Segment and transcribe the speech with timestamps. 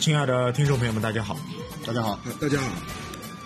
[0.00, 1.36] 亲爱的听众朋友们，大家好！
[1.86, 2.70] 大家好，大家好！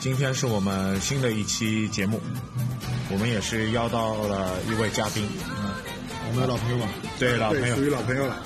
[0.01, 2.21] 今天是我们新的一期节目，
[3.11, 5.71] 我们也是邀到了一位嘉宾，嗯，
[6.29, 6.89] 我们的老朋友嘛，
[7.19, 8.37] 对，老朋友，属于老朋友了。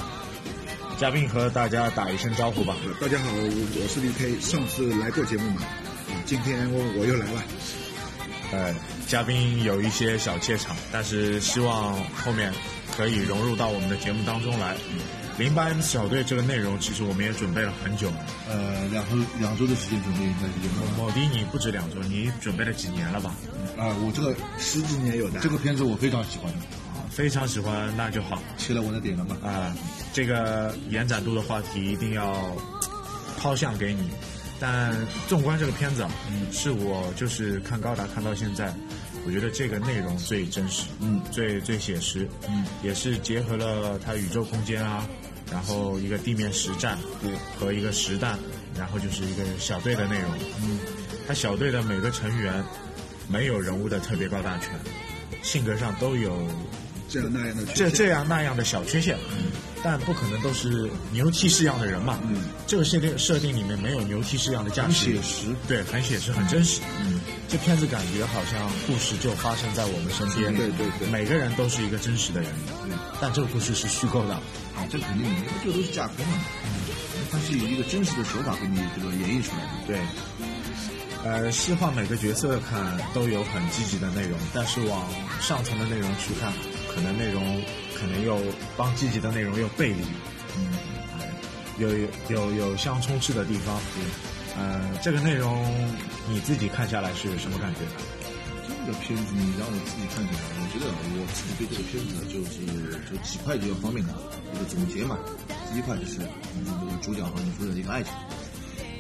[0.99, 2.77] 嘉宾和大家打一声招呼吧。
[3.01, 5.63] 大家好，我是李 K，上次来过节目嘛，
[6.27, 7.43] 今天我我又来了。
[8.53, 8.75] 呃，
[9.09, 12.53] 嘉宾有一些小怯场，但是希望后面
[12.95, 14.77] 可以融入到我们的节目当中来。
[15.39, 18.13] 零八 M 小队这个内容，其实我们也准备了很久。
[18.49, 20.53] 呃，两周两周的时间准备应该是。
[20.97, 23.35] 某迪，你不止两周，你准备了几年了吧？
[23.79, 25.41] 啊，我这个十几年有的。
[25.41, 26.59] 这个片子我非常喜欢啊。
[27.11, 28.43] 非常喜欢，那就好。
[28.57, 29.37] 切了我的点了嘛？
[29.43, 29.75] 啊，
[30.13, 32.57] 这个延展度的话题一定要
[33.39, 34.11] 抛向给你。
[34.61, 34.95] 但
[35.29, 38.73] 纵观这个片子，嗯，是我就是看高达看到现在，
[39.27, 45.05] 我觉得这个内容最真实，嗯，最最写实，嗯，也是结合了它宇宙空间啊，
[45.53, 47.31] 然后一个地面实战，对，
[47.61, 48.39] 和一个实弹，
[48.79, 50.31] 然后就是一个小队的内容，
[50.63, 50.79] 嗯，
[51.29, 52.65] 他小队的每个成员
[53.29, 54.71] 没有人物的特别高大全，
[55.43, 56.47] 性格上都有。
[57.09, 59.19] 这样那样的这这样那样的小缺陷，
[59.85, 62.19] 但不可能都是牛踢式样的人嘛。
[62.23, 66.81] 嗯，这个设定设定里面没有牛踢式样的驾驶，写实，对，很写实，很真实。
[67.03, 72.51] 嗯，这片子感觉好像故事就发生在我们身边，对对对，每个人都是一个真实的人。
[72.85, 74.41] 嗯，但这个故事是虚构的。
[74.83, 75.25] 啊，这肯定，
[75.63, 76.33] 这都是架空的。
[76.65, 76.69] 嗯，
[77.31, 79.87] 它是以一个真实的手法给你这个演绎出来的。
[79.87, 80.01] 对。
[81.25, 85.09] 呃，细化每个角色看都有很积极的内容，但是往
[85.41, 86.53] 上层的内容去看。
[86.93, 87.63] 可能内容
[87.95, 88.39] 可能又
[88.77, 90.03] 帮积极的内容又背离，
[90.59, 90.77] 嗯，
[91.79, 94.03] 有有有有相冲斥的地方，嗯，
[94.59, 95.65] 呃，这个内容
[96.29, 97.81] 你自己看下来是什么感觉？
[98.85, 102.67] 这个片子你让我自己看起来，我觉得我自己对这个片子就是
[103.07, 104.13] 就几块比较方便的
[104.53, 105.17] 一个总结嘛。
[105.71, 106.19] 第一块就是
[106.67, 108.13] 那个主角和女主角的一个爱情。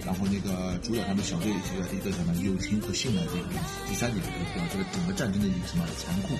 [0.06, 3.58] 然后那个主角他们小队一个一个什么友情和信赖这个东西。
[3.91, 6.34] 第三点就是表示了整个战争的一个什么残酷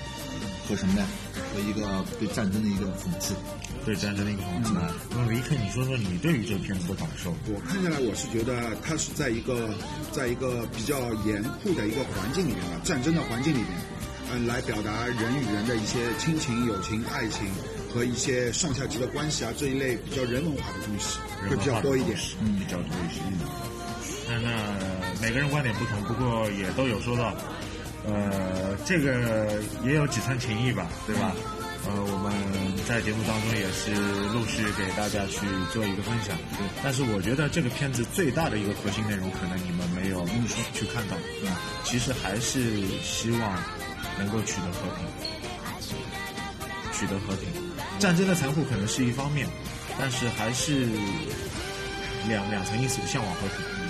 [0.67, 1.05] 和什么呢？
[1.53, 3.35] 和一个对战争的一个讽刺，
[3.85, 4.73] 对战争的一个讽刺。
[5.11, 7.33] 那么李肯，你说说你对于这个片子的感受？
[7.47, 9.69] 我看下来，我是觉得它是在一个
[10.11, 13.69] 在一个比较严酷的一个环境里面吧，战争的环境里面，
[14.31, 17.45] 嗯，来表达人与人的一些亲情、友情、爱情
[17.93, 21.19] 和一些上下级的关系啊这一类比较人文化的东西。
[21.49, 23.21] 会比较多一点，嗯，比较多一些。
[24.29, 24.49] 那那
[25.21, 27.35] 每个人观点不同，不过也都有说到，
[28.05, 31.31] 呃，这个也有几层情谊吧，对吧？
[31.85, 32.31] 呃，我们
[32.87, 33.91] 在节目当中也是
[34.31, 36.35] 陆续给大家去做一个分享。
[36.57, 40.25] 对，但是我觉得这个片子最大的一个核心内容，可能你们没有
[40.73, 41.17] 去看到。
[41.41, 43.57] 对吧，其实还是希望
[44.17, 45.05] 能够取得和平，
[46.93, 47.49] 取得和平。
[47.99, 49.47] 战争的残酷可能是一方面。
[49.95, 50.87] 但是还是
[52.27, 53.82] 两两层意思，向往和平。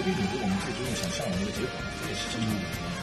[0.00, 2.48] 和平总是我们最终想向往的一个结果，这也是什么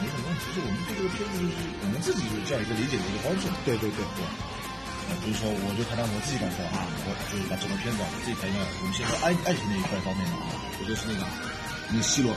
[0.02, 0.50] 没什么问题。
[0.50, 3.46] 其实我们对这个片子就是我们自己有这样一个理解的一个方式。
[3.62, 4.26] 对对对对。
[4.26, 8.58] 啊，比如说，我就谈谈我自己感受啊，我就是把整个片子自己谈一下。
[8.82, 11.22] 我们先说爱爱情那一块方面的啊，我觉得是那个，
[11.86, 12.34] 那个希罗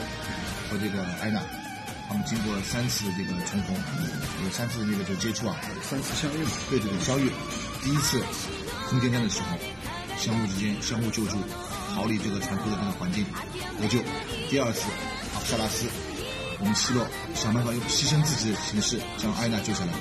[0.69, 1.41] 和这个安娜，
[2.05, 3.73] 他们经过了三次这个重逢，
[4.45, 6.45] 有三次那个就接触啊，三次相遇。
[6.69, 7.33] 对对对，相遇，
[7.81, 8.21] 第一次
[8.93, 9.57] 空间站的时候。
[10.21, 11.35] 相互之间相互救助，
[11.95, 13.25] 逃离这个残酷的那个环境，
[13.81, 13.97] 得救。
[14.51, 14.83] 第二次，
[15.33, 15.87] 阿布萨拉斯，
[16.59, 19.93] 我们希洛想办法用牺牲自己的形式将艾娜救下来，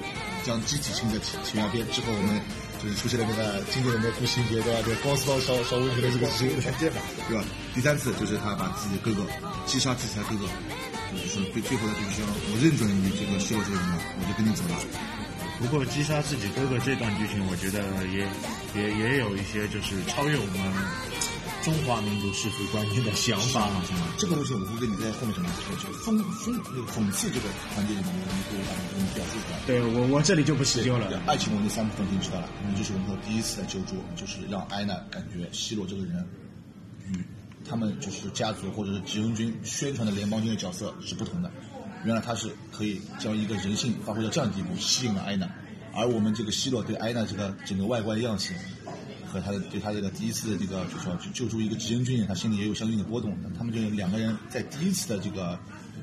[0.43, 1.15] 将机体清在
[1.47, 1.87] 悬崖边。
[1.95, 2.35] 之后我们
[2.83, 4.83] 就是出现了那个经典的那个情节，对吧？
[4.83, 6.99] 对，高斯刀小小温泉的这个事情，对吧？
[7.73, 9.23] 第三次就是他把自己的哥哥
[9.71, 10.51] 击杀自己的哥哥，
[11.15, 14.75] 就是说最最后的就是说，我认准你这个希洛这个人了，我就跟你走了。
[15.63, 18.27] 不过击杀自己哥哥这段剧情，我觉得也
[18.75, 20.59] 也也有一些就是超越我们
[21.63, 23.83] 中华民族世俗观念的想法嘛。
[24.19, 25.49] 这个东西我会跟你在后面什么
[25.83, 29.59] 就讽讽那个讽刺这个环节里面，我们会把它表述出来。
[29.67, 31.07] 对我我这里就不细究了。
[31.27, 36.27] 爱情文的三部分已经知道了，就是我们说第一次的救助，就是让艾娜感觉希罗这个人
[37.09, 37.25] 与
[37.69, 41.51] 他们就是家族或者是志愿军宣传的联邦军的角色是不同的。
[42.05, 45.47] 原来他是可以将一个人性发挥到这样的地步，吸引了艾娜，
[45.95, 48.57] 而我们这个希洛对艾娜这个整个外观样型
[49.31, 53.37] 和他的对他这个第一次这个就说去救助一个执行军人，他心里也有相应的波动。
[53.57, 55.59] 他们就两个人在第一次的这个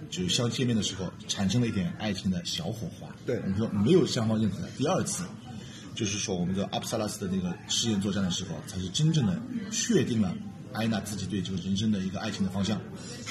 [0.10, 3.08] 就相见面的时候，产生了一点爱情的小火花。
[3.26, 4.70] 对，我们说没有双方认可的。
[4.78, 5.24] 第二次
[5.94, 9.38] 就是说我们的阿布萨拉斯的那个试验作战的时候，才是真正的
[9.72, 10.34] 确定了
[10.74, 12.80] 艾娜自己对这个人生的一个爱情的方向，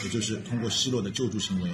[0.05, 1.71] 也就是通过希洛的救助行为。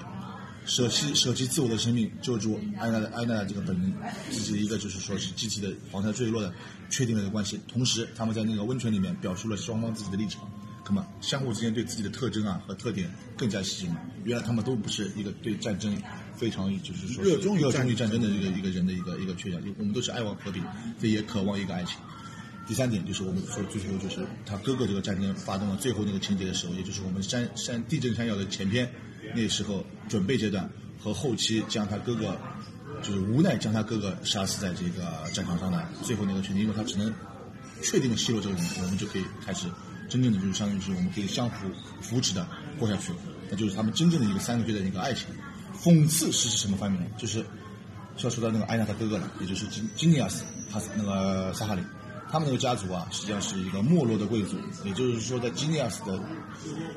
[0.64, 3.92] 舍弃舍弃自我的生命，救助安娜的安娜的这个本人，
[4.30, 6.52] 自己的一个就是说是机体的黄台坠落的
[6.88, 7.60] 确定了的关系。
[7.66, 10.48] 同时，他们在那个温泉里面表述了双方自己的立场，
[10.86, 14.00] 那么相互之间对自己的特征啊和特点更加吸引了。
[14.24, 15.96] 原来他们都不是一个对战争
[16.36, 20.62] 非常就是说是热衷于战战争的一个一个人的一个一个缺点，我们都是爱望和平，
[21.00, 21.96] 这也渴望一个爱情。
[22.68, 28.88] 第三点就是我们说追求，就是他哥哥这个战争发动了最后那个情节的时候，也就是我们山山地震山摇的前篇，
[29.34, 32.36] 那时候准备阶段和后期将他哥哥，
[33.02, 35.02] 就是无奈将他哥哥杀死在这个
[35.32, 37.12] 战场上的最后那个群体，因为他只能
[37.82, 39.66] 确定了希罗这个人，我们就可以开始
[40.08, 41.68] 真正的就是相当于是我们可以相互
[42.00, 42.46] 扶持的
[42.78, 43.12] 过下去，
[43.50, 45.26] 那就是他们真正的一个三个月的一个爱情。
[45.82, 47.06] 讽刺是什么方面呢？
[47.18, 47.44] 就是
[48.16, 51.84] 就要说到那个艾娜他哥哥了，也就是金金尼亚斯，他那个萨哈林，
[52.32, 54.56] 他们那个家族啊，实际上是一个没落的贵族，
[54.86, 56.18] 也就是说，在吉尼亚斯的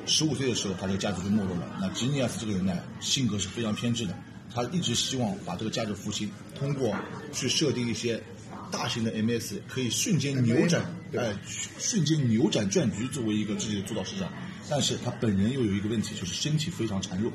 [0.05, 1.77] 十五岁的时候，他这个家族就没落了。
[1.81, 4.17] 那吉尼亚斯这个人呢，性格是非常偏执的，
[4.53, 6.95] 他一直希望把这个家族复兴，通过
[7.33, 8.23] 去设定一些
[8.71, 11.35] 大型的 MS，可以瞬间扭转，对哎，
[11.77, 14.31] 瞬间扭转战局作为一个自己的主导市场。
[14.69, 17.29] 但是他本人又有一个问题，就是身体非常孱弱，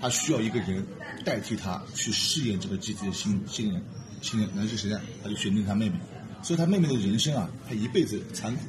[0.00, 0.86] 他需要一个人
[1.24, 3.82] 代替他去试验这个机体的新新人，
[4.22, 5.00] 新人那是谁呢？
[5.20, 5.96] 他就选定他妹妹。
[6.44, 8.62] 所以他妹妹的人生啊，他一辈子残酷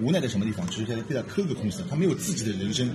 [0.00, 0.66] 无奈在什么地方？
[0.66, 2.90] 就是他被他哥哥控制的，他没有自己的人生，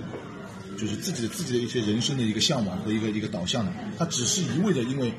[0.76, 3.72] 就是自己的自己的一些人生的一个向往和一个一个导向的。
[3.96, 5.10] 他只是一味的因为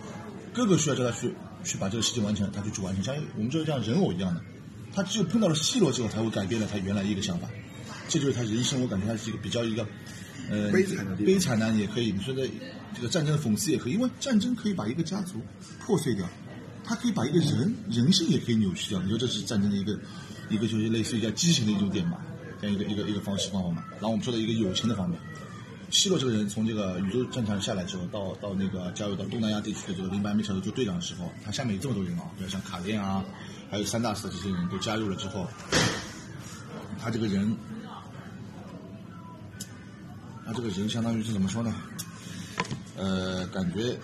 [0.53, 1.33] 哥哥需要叫他去
[1.63, 4.41] 去把这个事情完成，他就去完成，像我们就是像人偶一样的。
[4.93, 7.49] 他只有碰到了希罗之后，才会改变了他原来一个想法。
[8.07, 9.85] 这就是他人生，我感觉他是一个比较一个，
[10.49, 12.47] 呃，悲惨的悲惨呢也可以，你说的
[12.95, 15.41] 这个战争的讽刺也可以，因为战争可以把一个家族
[15.79, 16.27] 破碎掉，
[16.87, 19.01] 它可以把一个人人生也可以扭曲掉。
[19.01, 19.99] 你说这是战争的一个
[20.49, 22.17] 一个就是类似于叫畸形的一种点吧，
[22.61, 23.83] 这样一个一个一个方式方法嘛。
[23.95, 25.19] 然后我们说的一个友情的方面，
[25.89, 33.25] 希洛这个人从这个宇宙战场下来之后，到到那个加入到东南亚地区的这个零百米小队做队长的时候，他下面有这么多人啊，比如像卡列啊，
[33.69, 35.45] 还有三大斯这些人都加入了之后，
[36.97, 37.53] 他这个人，
[40.45, 41.75] 他这个人相当于是怎么说呢？
[42.95, 43.95] 呃，感觉，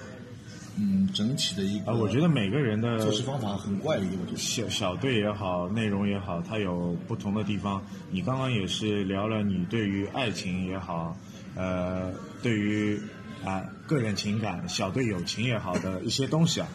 [0.75, 4.37] 嗯，整体的一个，啊，我觉得每个人的做事方法很怪异，我觉得。
[4.37, 7.79] 小小队也好，内容也好，它有不同的地方。
[8.09, 11.15] 你刚刚也是聊了你对于爱情也好，
[11.55, 12.11] 呃，
[12.41, 12.99] 对于
[13.45, 16.67] 啊、个人情感、小队友情也好的一些东西啊。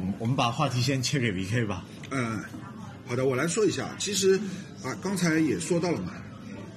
[0.00, 1.84] 嗯，我们把话题先切给 VK 吧。
[2.10, 2.42] 嗯，
[3.06, 3.90] 好的，我来说一下。
[3.98, 4.36] 其实
[4.82, 6.12] 啊，刚才也说到了嘛，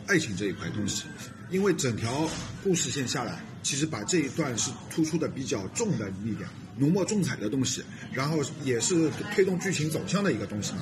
[0.08, 1.06] 爱情这一块东西，
[1.50, 2.30] 因为整条
[2.64, 10.80] 故事线下来，其实把这一段是突出的比较重的力量，浓墨重彩的东西，然后也是推动剧情走向的一个东西嘛。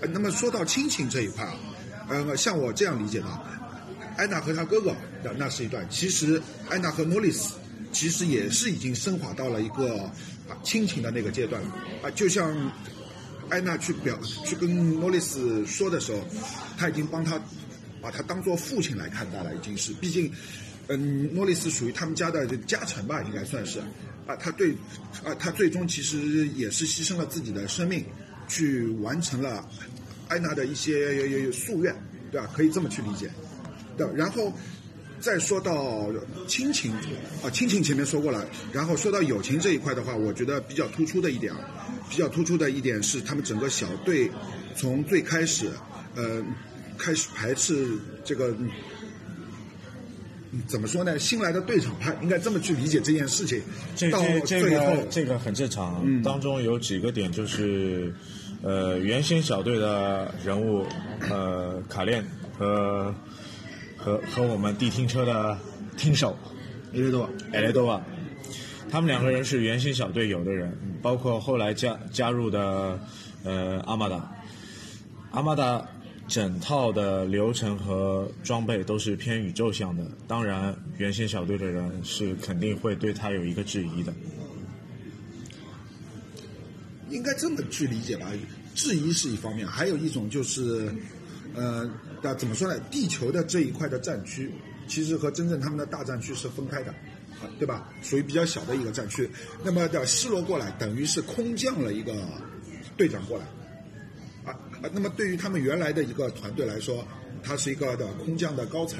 [0.00, 1.56] 呃，那么说到亲情这一块啊，
[2.08, 3.26] 呃，像我这样理解的，
[4.16, 7.54] 安娜和她哥哥的那是一段，其实安娜和诺丽斯
[7.92, 9.96] 其实也是已经升华到了一个
[10.48, 11.68] 啊亲情的那个阶段了
[12.02, 12.54] 啊，就像
[13.48, 16.18] 安娜去表去跟诺丽斯说的时候，
[16.76, 17.40] 他已经帮他
[18.02, 20.30] 把他当做父亲来看待了，已经是，毕竟，
[20.88, 23.80] 嗯，诺里斯属于他们家的家臣吧，应该算是，
[24.26, 24.72] 啊，他对，
[25.24, 28.04] 啊，他最终其实也是牺牲了自己的生命，
[28.48, 29.68] 去完成了
[30.28, 31.94] 安娜的一些夙愿，
[32.30, 32.48] 对吧？
[32.54, 33.30] 可以这么去理解，
[33.96, 34.52] 对，然后。
[35.18, 36.12] 再说到
[36.46, 36.92] 亲情
[37.42, 41.58] 啊，亲情前面说过了，然后说到友情这一块的话，我觉得比较突出的一点啊，
[42.10, 44.30] 比较突出的一点是他们整个小队
[44.76, 45.70] 从最开始，
[46.14, 46.44] 呃，
[46.98, 47.88] 开始排斥
[48.26, 48.54] 这个，
[50.66, 51.18] 怎么说呢？
[51.18, 53.60] 新来的队长派应该这么去理解这件事情，
[53.94, 56.02] 这这这个这个很正常。
[56.04, 58.14] 嗯当中有几个点就是，
[58.62, 60.86] 呃，原先小队的人物，
[61.28, 62.22] 呃，卡列
[62.58, 63.14] 和
[63.96, 65.58] 和和我们地听车的
[65.96, 66.36] 听手
[66.92, 68.02] 雷雷多瓦，埃雷多瓦，
[68.90, 72.98] 他们两个人是原先小队有的人，包括后来加加入的
[73.44, 74.32] 呃阿玛达，
[75.30, 75.86] 阿玛达
[76.28, 84.12] 整套的流程和装备都是偏宇宙向的，当然原先小队的人是肯定会对他有一个质疑的。
[87.10, 88.30] 应该这么去理解吧。
[88.74, 90.92] 质疑是一方面，还有一种就是，
[91.54, 91.88] 呃，
[92.20, 92.78] 那怎么说呢？
[92.90, 94.52] 地球的这一块的战区，
[94.86, 96.90] 其实和真正他们的大战区是分开的，
[97.40, 97.88] 啊，对吧？
[98.02, 99.30] 属于比较小的一个战区。
[99.64, 102.12] 那么的希罗过来，等于是空降了一个
[102.98, 103.46] 队长过来，
[104.82, 104.90] 啊啊。
[104.92, 107.06] 那么对于他们原来的一个团队来说，
[107.42, 108.98] 他是一个的空降的高层，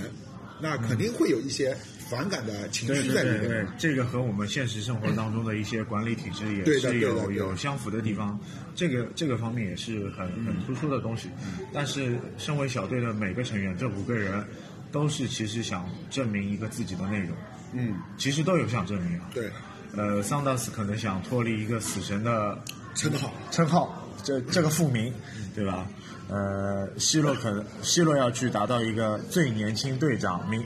[0.61, 1.77] 那肯定会有一些
[2.09, 8.39] 反感的情对绪对对对在里面。，这个和我们现实生活当中的一些管理体制也是有有相符的地方，
[8.75, 11.29] 这个这个方面也是很很突出的东西。
[11.73, 14.45] 但是，身为小队的每个成员，这五个人
[14.93, 17.37] 都是其实想证明一个自己的内容，
[17.73, 19.29] 嗯，其实都有想证明啊。
[19.35, 19.51] 对，
[19.97, 22.57] 呃，桑达斯可能想脱离一个死神的
[22.95, 23.33] 称号。
[23.51, 25.15] 称号，这这个复名，
[25.55, 25.89] 对吧？
[26.29, 30.61] 呃，希洛可希洛要去达到一个最年轻队长名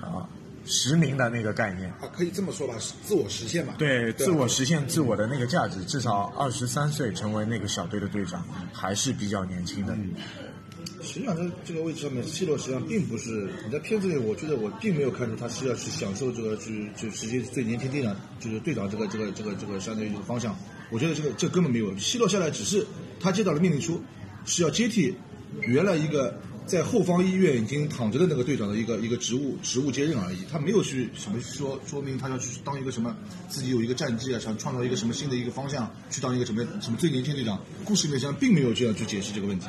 [0.00, 0.22] 啊
[0.64, 1.90] 实名的那个概念。
[1.94, 3.74] 啊，可以这么说吧，是自我实现嘛。
[3.76, 9.96] 对，对自我实现自我的那个价值，至少二十三岁成为那个小队的队长，还是比较年轻的。
[11.02, 20.54] 实际上，在这个位置上面希洛实际上并不是你在片子里，我觉得我并没有看出他是要去享受这个去就直接最年轻队长就是队长这个这个这个这个相当于这个方向。
[20.90, 22.86] 我觉得这个这根本没有，C 罗下来只是
[23.18, 24.02] 他接到了命令书，
[24.44, 25.14] 是要接替
[25.62, 33.16] 原来一个在后方医院已经躺着的那个队长的一个一个职务职务接任而已，他没有去什么说说明他要去当一个什么
[33.48, 37.60] 自己有一个战绩啊，想创造一个什么新的一个方向，去当一个什么什么最年轻队长。
[37.84, 39.66] 故事里面实际上并没有这样去解释这个问题。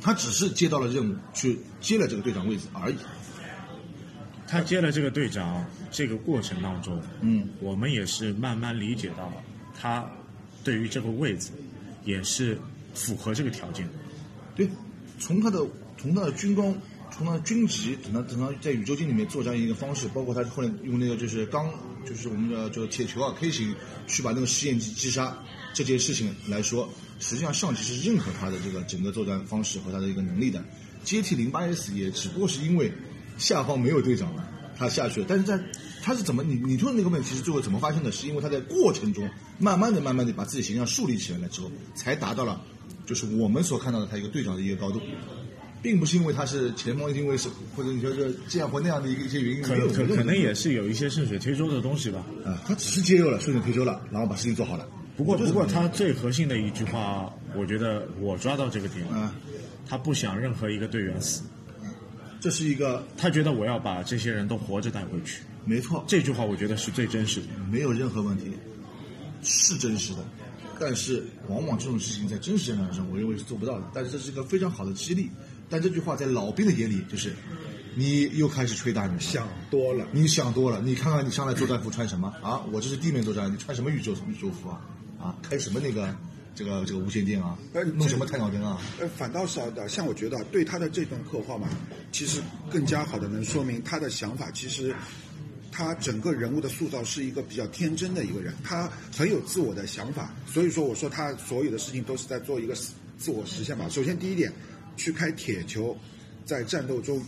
[0.00, 2.96] 他只是接到了任务，去接了这个队长位置而已。
[4.48, 9.34] 他接了这个队长，这个过程当中，嗯，我们也是慢慢理解到了
[9.80, 10.10] 他
[10.64, 11.50] 对于这个位置
[12.04, 12.58] 也是
[12.94, 13.92] 符合这个条件的。
[14.54, 14.68] 对，
[15.18, 15.66] 从他的
[15.98, 16.76] 从他的军功，
[17.10, 21.72] 从他的军级，等他等他在宇宙军里面作战一个方式，包括他后来用那个就是钢，
[22.06, 23.74] 就是我们的就铁球啊 K 型
[24.06, 25.36] 去把那个实验机击杀
[25.72, 26.88] 这件事情来说，
[27.18, 30.62] 实际上上级是认可他的这个整个作战方式和他的一个能力的。
[31.04, 32.92] 接替零八 S 也只不过是因为
[33.38, 35.26] 下方没有队长了，他下去了。
[35.28, 35.58] 但是在
[36.02, 38.10] 他是怎么你你说的那个问题是最后怎么发生的？
[38.10, 39.26] 是因为他在过程中
[39.58, 42.60] 慢慢的、慢慢的把自己形象树立起来了之后，才达到了
[43.06, 45.00] 就是我们所看到的他一个队长的一个高度，
[45.80, 52.24] 并不是因为他是前锋一定卫士或者你说是这样或那样的一个一些原因，可能可可能也是有一些顺水推舟的东西吧。
[52.44, 54.86] 啊，他只是接受了顺水推舟了，然后把事情做好了。
[55.16, 59.32] 不过，不过他最核心的一句话，我觉得我抓到这个点，啊，
[59.86, 61.42] 他不想任何一个队员死，
[62.40, 65.42] 这是一个他觉得我要把这些人都活着带回去。
[65.64, 67.46] 没错，这句话我觉得是最真实的。
[67.70, 68.52] 没有任何问题，
[69.42, 70.24] 是真实的。
[70.80, 73.88] 但是往往这种事情在真实战场上，我认为是做不到的。
[73.94, 75.30] 但是这是一个非常好的激励。
[75.70, 77.32] 但这句话在老兵的眼里就是，
[77.94, 80.06] 你又开始吹大牛，想多了。
[80.10, 80.80] 你想多了。
[80.82, 82.60] 你看看你上来作战服穿什么啊？
[82.72, 84.80] 我这是地面作战，你穿什么宇宙宇宙服啊？
[85.20, 86.14] 啊，开什么那个
[86.54, 87.84] 这个这个无线电啊呃？
[87.84, 88.78] 弄什么太阳灯啊？
[89.00, 91.68] 呃，反倒是的，像我觉得对他的这段刻画嘛，
[92.10, 92.40] 其实
[92.70, 94.50] 更加好的能说明他的想法。
[94.50, 94.94] 其实
[95.72, 100.32] 他整个人物的塑造是一个比较天真的一个人，他很有自我的想法。
[100.46, 102.74] 所以说，我说他所有的事情都是在做一个
[103.18, 103.88] 自我实现吧。
[103.88, 104.52] 首先，第一点，
[104.96, 105.96] 去开铁球，
[106.44, 107.20] 在战斗中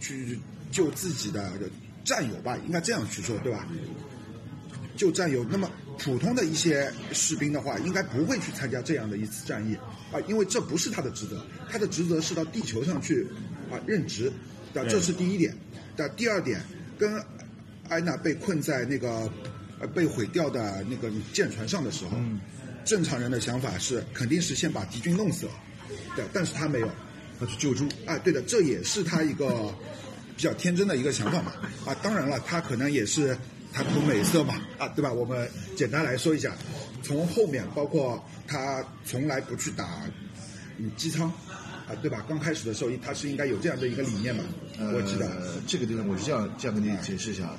[0.00, 0.38] 去
[0.70, 1.52] 救自己的
[2.02, 3.68] 战友吧，应该这样去说，对吧？
[4.96, 5.44] 救战友。
[5.50, 9.76] 那么普通的一些士兵的话，应该不会去参加这样的一次战役
[10.10, 13.26] 啊，因为这不是他的职责，他的职责是到地球上去
[13.70, 14.32] 啊任职，
[14.72, 15.54] 对吧，这是第一点。
[15.94, 16.58] 的第二点，
[16.98, 17.22] 跟
[17.92, 19.30] 安娜被困在那个
[19.78, 22.16] 呃被毁掉的那个舰船上的时候，
[22.84, 25.52] 正常人的想法是肯定是先把敌军弄死了，
[26.16, 26.88] 对，但是他没有，
[27.38, 27.86] 他去救助。
[28.06, 29.72] 啊，对的，这也是他一个
[30.36, 31.52] 比较天真的一个想法嘛。
[31.86, 33.36] 啊，当然了，他可能也是
[33.72, 35.12] 贪图美色嘛，啊，对吧？
[35.12, 36.56] 我们简单来说一下，
[37.02, 40.02] 从后面包括他从来不去打
[40.78, 41.28] 嗯机舱，
[41.86, 42.24] 啊，对吧？
[42.28, 44.42] 刚开始的时候，他是应该有这样的一个理念嘛，
[44.92, 45.28] 我记得。
[45.28, 47.56] 呃，这个地方我是这样这样跟你解释一下，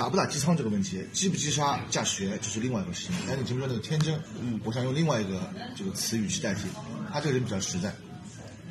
[0.00, 3.16] 打不打机舱这个问题，击不击杀驾驶员这是另外一个事情。
[3.26, 5.38] 但是你前面说那个天真，嗯，我想用另外一个
[5.76, 6.62] 这个词语去代替，
[7.12, 7.94] 他这个人比较实在，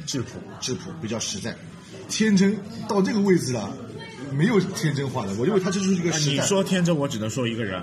[0.07, 1.55] 质朴，质朴，比较实在，
[2.07, 2.57] 天真
[2.87, 3.71] 到这个位置了，
[4.33, 6.47] 没有天真话的，我认为他就是一个啊你实在。
[6.47, 7.79] 说天真，我只能说一个人，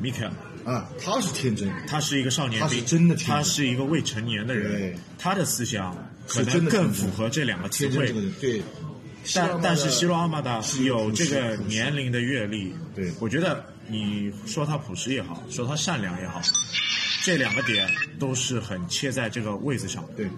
[0.00, 0.32] 米凯尔。
[0.64, 5.94] 啊，他是天真，他是一个少年他是，真的天真他是一个未成年的人对，他的思想
[6.26, 8.20] 可能更符合这两个词汇天真这个。
[8.22, 8.62] 人，对。
[9.34, 16.40] 但但是西罗阿玛达是有这个年龄的阅历，对我觉得你说他朴实也好，说他善良也好，
[17.22, 20.28] 这两个点都是很切在这个位子上，对，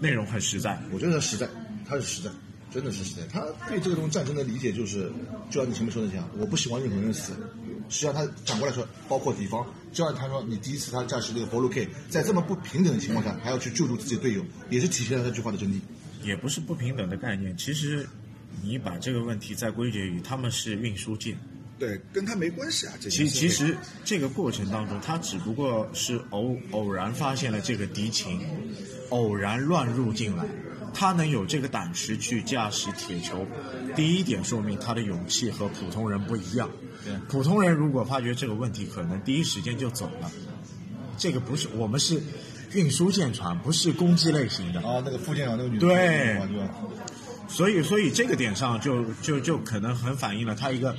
[0.00, 0.80] 内容很实在。
[0.90, 1.48] 我觉得他实在，
[1.86, 2.30] 他是实在，
[2.72, 3.22] 真的是实在。
[3.26, 5.12] 他对这个东西战争的理解就是，
[5.50, 7.32] 就像你前面说的这样，我不喜欢任何人死。
[7.88, 15.78] 实际上他反过来说，包括敌方，就像他说，你第一次他驾驶那个 Follow K，在这么不平等的情况下，还要去救助自己的队友，也是体现了这句话的真谛。
[16.22, 17.54] 也不是不平等的概念。
[17.56, 18.08] 其实，
[18.60, 21.36] 你把这个问题再归结于他们是运输舰，
[21.78, 22.92] 对，跟他没关系啊。
[23.00, 28.40] 这其其实这个过程当中，他只不过是偶偶然发现了这个敌情，
[29.10, 30.44] 偶然乱入进来，
[30.94, 33.46] 他能有这个胆识去驾驶铁球，
[33.96, 36.70] 第一点说明他的勇气和普通人不一样。
[37.04, 40.30] 对普通人如果发觉这个问题，可能第一时间就走了。
[41.18, 42.22] 这个不是我们是
[42.74, 44.80] 运输舰船，不是攻击类型的。
[44.80, 46.38] 啊，那个副舰长那个女的，对？
[47.52, 50.96] 所以，所以这个点上就就就可能很反映了他一个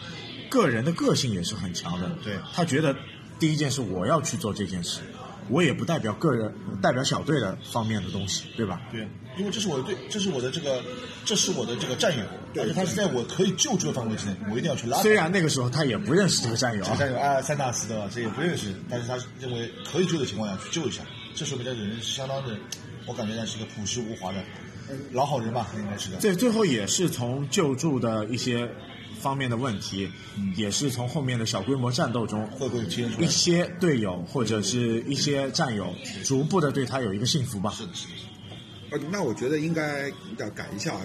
[0.49, 2.09] 个人的个性也是很强的。
[2.23, 2.95] 对他觉得
[3.39, 5.01] 第一件事我要去做这件事，
[5.49, 8.79] 我也不代表个人，代表小队的方面的东西，对吧？
[8.91, 9.07] 对，
[9.37, 10.81] 因为这是我的队，这是我的这个，
[11.25, 12.23] 这是我的这个战友，
[12.61, 14.97] 而且他是在我可以救助的范围之内，我一定要去拉。
[14.99, 21.01] 虽然那个时候他也不认识这个战友啊，这战友啊，三大四的，这也不认识，但是他认为可以救的情况下去救一下，
[21.33, 22.55] 这说明这人是相当的，
[23.07, 24.37] 我感觉他是一个朴实无华的
[25.11, 26.17] 老好人吧，应该是的。
[26.19, 28.69] 这最后也是从救助的一些
[29.19, 30.09] 方面的问题，
[30.55, 37.71] 也是从后面的小规模战斗中，会不会体现出一些队友或者是一些战友逐步的对他有一个信服吧。
[37.71, 38.13] 是的，是的。
[38.91, 41.01] 呃，那我觉得应该要改一下啊，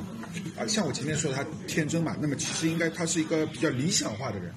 [0.59, 4.51] 啊，像我前面说的他天真嘛，那么其实应该他是一个比较理想化的人，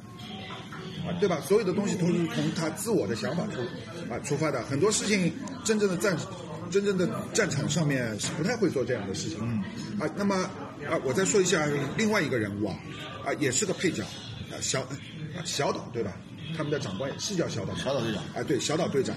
[1.05, 1.39] 啊，对吧？
[1.39, 3.61] 所有的东西都是从他自我的想法出
[4.11, 5.31] 啊出发的，很多事情
[5.63, 6.17] 真正的战
[6.71, 9.61] 真正的战场上面是不太会做这样的事情，嗯，
[9.99, 10.35] 啊，那么
[10.89, 12.75] 啊，我再说一下另外一个人物啊，
[13.25, 14.03] 啊，也是个配角，
[14.49, 14.87] 啊，小啊
[15.43, 16.17] 小岛对吧？
[16.55, 18.23] 他们的长官也是叫小岛，小岛队长。
[18.33, 19.15] 啊，对，小岛队长，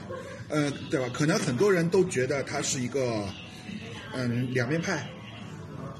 [0.49, 1.09] 呃，对吧？
[1.13, 3.25] 可能很多人都觉得他是一个，
[4.13, 5.09] 嗯，两面派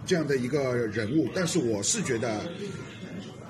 [0.07, 2.43] 这样的一个人物，但是我是觉得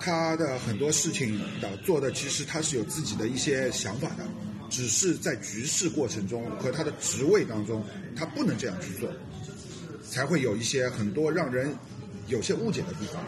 [0.01, 4.25] 他的很多事情的做的，其实他是有自己的一些想法的，
[4.75, 7.85] 只是在局势过程中和他的职位当中，
[8.17, 9.09] 他不能这样去做，
[10.11, 11.73] 才会有一些很多让人
[12.27, 13.23] 有些误解的地方。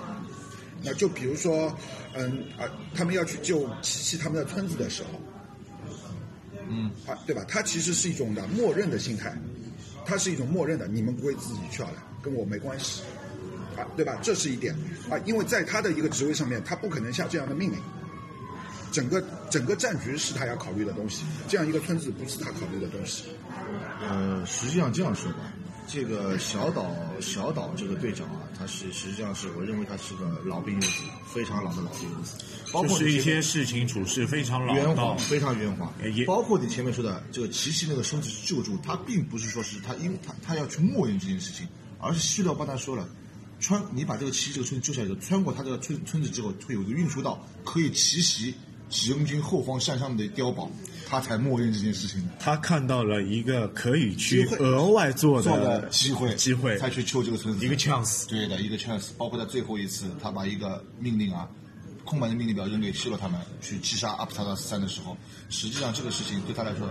[0.82, 1.72] 那就比如说，
[2.14, 5.08] 嗯啊，他们要去救琪琪他们的村子的时候，
[6.68, 7.44] 嗯，啊，对吧？
[7.46, 9.32] 他其实是一种的默认的心态，
[10.04, 13.02] 他是一种默认的，你们不会自己去好了，跟我没关系，
[13.76, 14.18] 啊，对吧？
[14.20, 14.74] 这是一点
[15.08, 17.78] 啊，因为在他的一个职位上面，他不可能下这样的命令。
[18.96, 23.24] 整个整个战局是他要考虑的东西，这样一个村子不是他考虑的东西。
[24.00, 25.52] 呃，实际上这样说吧，
[25.86, 32.36] 这个小岛小岛这个队长啊，他是实际上是我认为他是个老兵游子，非常老的老兵游子，
[32.72, 36.24] 包括就是一些事情处事非常老圆滑，非常圆滑也。
[36.24, 43.06] 包括你前面说的这个琪琪那个身子救助，他并不是说是他，因为他他要去默认这件事情，而是希洛帮他说了，
[43.60, 48.54] 穿你把这个琪琪这个村子救下来之后，穿过他这个村村子之后，会有一个运输道可以奇袭
[48.88, 50.70] 启用军后方山上的碉堡，
[51.08, 52.28] 他才默认这件事情的。
[52.38, 58.26] 他看到了一个可以去额外做做的的机会，机会才去救这个村子，一个 chance。
[58.28, 59.08] 对的，一个 chance。
[59.18, 61.48] 包括在最后一次，他把一个命令啊，
[62.04, 65.16] 空白的命令表扔给希洛他们去击杀阿普萨达斯山的时候，
[65.48, 66.88] 实际上这个事情对他来说，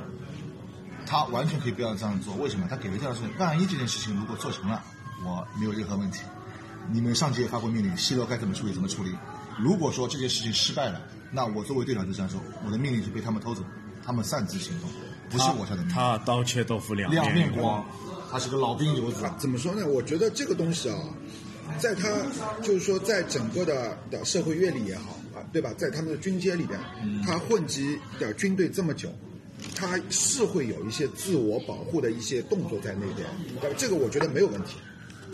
[1.05, 2.35] 他完全可以不要这样做。
[2.35, 2.67] 为什么？
[2.69, 4.83] 他给了这样的事情，万一这件事情如果做成了，
[5.25, 6.19] 我没有任何问题。
[6.91, 9.11] 你们上级也发过命令，希洛该怎么处理怎么处理。
[9.57, 11.01] 如果说这件事情失败了，
[11.35, 13.61] 那我作为队长就这样说，我的命令是被他们偷走，
[14.01, 14.89] 他们擅自行动，
[15.29, 15.93] 不是我下的命令。
[15.93, 17.85] 他刀切豆腐两两面面光，
[18.31, 19.25] 他是个老兵游子。
[19.25, 19.85] 啊，怎么说呢？
[19.85, 20.97] 我觉得这个东西啊，
[21.77, 22.09] 在他
[22.63, 25.73] 就是说，在整个的的社会阅历也好啊，对吧？
[25.77, 26.79] 在他们的军阶里边，
[27.25, 29.13] 他混迹的军队这么久，
[29.75, 33.27] 他是会有一些自我保护的一些动作在那边，
[33.59, 33.75] 对吧？
[33.77, 34.77] 这个我觉得没有问题。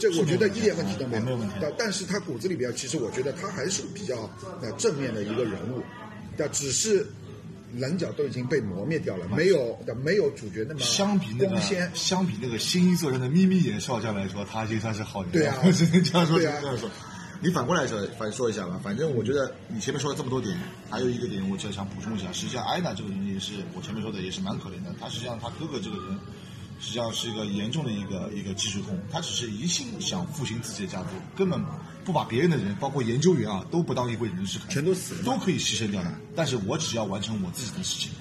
[0.02, 4.28] 这个我觉得一点问题都没有，没有问题但但是他骨子里边，其实我觉得他还是比较
[4.60, 5.84] 呃正面的一个人物，
[6.36, 7.06] 但只是
[7.76, 11.92] 棱角都已经被磨灭掉了，没有的没有主角那么相比那个光鲜。
[11.94, 15.32] 相比那个新一色人的眯眯眼少将来说，他已经算是好人。
[15.32, 16.90] 对啊我只能这样说，这样说。
[17.44, 18.80] 你反过来说，反说一下吧。
[18.84, 20.56] 反正我觉得你前面说了这么多点，
[20.92, 22.32] 还有一个点，我就想补充一下。
[22.32, 24.94] 实际上，艾娜这个人也是我前面说的，也是蛮可怜的。
[25.00, 26.20] 他实际上他哥哥这个人，
[26.82, 31.64] 实际上是一个严重的一个一个技术控，他只是一心想复兴自己的家族，根本
[32.04, 36.12] 不把别人的人，包括研究员啊，都不当一回人事看，全都死了都可以牺牲掉的。
[36.36, 38.12] 但是我只要完成我自己的事情，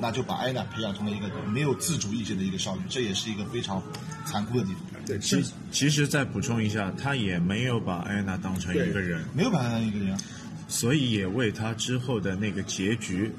[0.00, 3.82] 那就把艾娜培养成了一个没有自主意见的一个少女，这也是一个非常
[4.24, 4.82] 残酷的地方。
[5.04, 10.20] 对，其其实再补充一下，他也没有把安娜当成一个人，没有把她当一个人啊，
[10.66, 13.30] 所以也为他之后的那个结局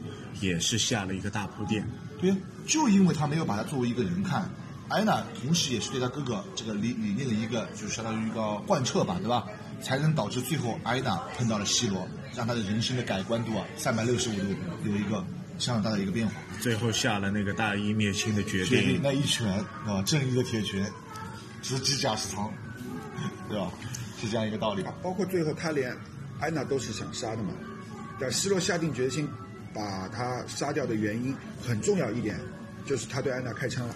[0.42, 1.88] 也是下了一个大铺垫。
[2.20, 2.36] 对，
[2.70, 4.48] 就因为他没有把他作为一个人看，
[4.90, 9.48] 安娜同时也是对他哥哥这个理理念的一个，就是相当于一个贯彻吧，对吧？
[9.82, 14.56] 才能导致最后安娜碰到了西罗，让他的人生的改观度啊，三百六十五度
[14.86, 15.26] 有一个
[15.58, 16.34] 相当大的一个变化。
[16.60, 19.48] 最后下了那个大义灭亲的决定，决定那一拳
[19.88, 20.86] 啊，正义的铁拳，
[21.64, 22.52] 直击驾驶舱，
[23.50, 23.72] 对吧？
[24.22, 24.84] 是这样一个道理。
[25.02, 25.96] 包括最后他连
[26.40, 27.54] 安娜都是想杀的嘛。
[28.20, 29.28] 但希罗下定决心
[29.74, 31.34] 把他杀掉的原因，
[31.66, 32.38] 很重要一点
[32.86, 33.96] 就是他对安娜开枪了。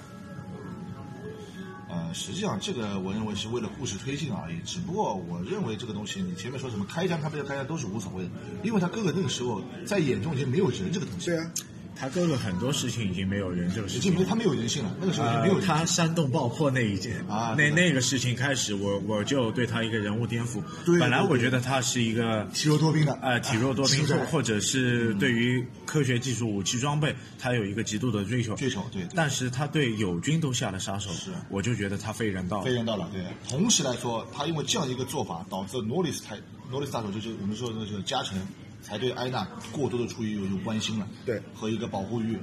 [1.90, 4.60] 呃，实际上这个我认为是为了故事推进而已。
[4.66, 8.30] 只不过我认为这个东西，你前面说什么开枪，他不要开枪都是无所谓的，
[8.64, 11.28] 因为他哥哥那个时候在眼中已经没有人这个东西。
[11.28, 11.52] 对啊，
[11.96, 20.62] 他哥哥很多事情已经没有人这个事情已经没他没有人性了，那个时候已经没有呃，他煽动爆破那一件那啊那那个事情开始，我我就对他一个人物颠覆。
[20.86, 23.18] 对本来我觉得他是一个体弱多病的。
[23.22, 28.56] 呃，体弱多病，是或或者是对于科学技术、武器装备，他有一个极度的追求。
[28.56, 29.10] 追求对对。
[29.16, 31.32] 但是他对友军都下了杀手，是。
[31.50, 32.60] 我就觉得他非人道。
[32.60, 32.74] 了非。
[32.74, 33.24] 人道了，对。
[33.48, 36.36] 同时来说，他因为这样一个做法，导致诺里斯太
[36.70, 38.38] 诺里斯大手就是我们说的那个加成，
[38.84, 42.38] 才对安娜过多的出于有有关心了，对和一个保护欲，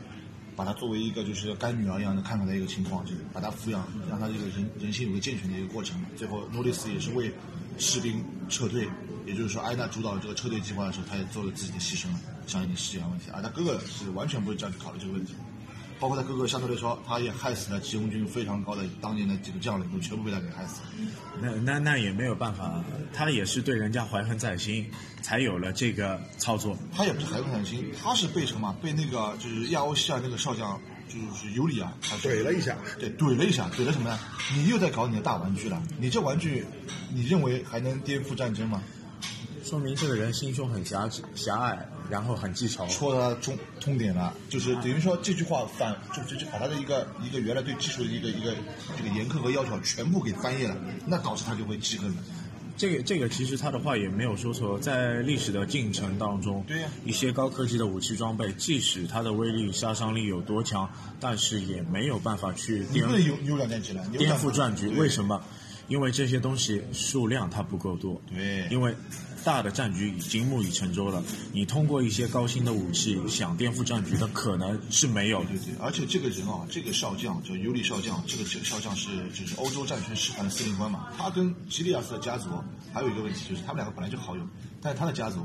[0.56, 6.02] 把她作为一个就是干女儿一样的看待的一个情况，就是把她抚养，让她这个人人性有个健全的一个过程。
[6.16, 7.30] 最后诺丽斯也是为
[7.78, 8.88] 士兵撤退，
[9.26, 13.26] 也就是说安娜主导这个撤退计划的时候，她也做了自己的牺牲了，相应的实际上问题。
[13.32, 15.34] 而她哥哥是完全不会这样去考虑这个问题。
[16.00, 20.80] 包括他哥哥相对来说，他也害死了吉拥军非常高的当年的几个将领，都全部被他给害死。
[21.40, 22.82] 那那那也没有办法，
[23.12, 26.76] 他也是对人家怀恨在心，才有了这个操作。
[26.96, 28.74] 他也不是怀恨在心，他是被什么？
[28.82, 34.18] 被那个就是亚欧西亚那个少将，就是尤里啊，他怼了一下对，怼了一下，怼了什么呀？
[34.54, 36.64] 你又在搞你的大玩具了，你这玩具，
[37.12, 38.82] 你认为还能颠覆战争吗？
[39.70, 42.84] 说明这个人心胸很狭窄狭隘，然后很记仇。
[42.88, 48.52] 戳到他中痛点了，就是等于说这句话反，就就就把他的一个一个原来对技术的一个一个
[48.98, 52.16] 这个严苛和要求全部给翻页了，那导致他就会记恨了。
[52.76, 63.80] 这个这个其实他的话也没有说错，在历史的进程当中，对呀一些高科技的武器装备，即使它的威力、杀伤力有多强，但是也没有办法去颠你不能有有两颠
[64.18, 64.88] 两覆战局。
[64.88, 65.40] 为什么？
[65.90, 68.22] 因为这些东西数量它不够多。
[68.28, 68.94] 对因为
[69.44, 71.22] 大的战局已经木已成舟了，
[71.52, 75.58] 你通过一些高新的武器想颠覆战局的可能是没有的对。
[75.58, 81.08] 对，而且这个人啊，这个少将叫尤里少将，这个少将是就是欧洲战权使团的司令官嘛。
[81.18, 82.50] 他跟吉利亚斯的家族
[82.92, 84.46] 还有一个问题，就是他们两个本来就好友，
[84.80, 85.44] 但是他的家族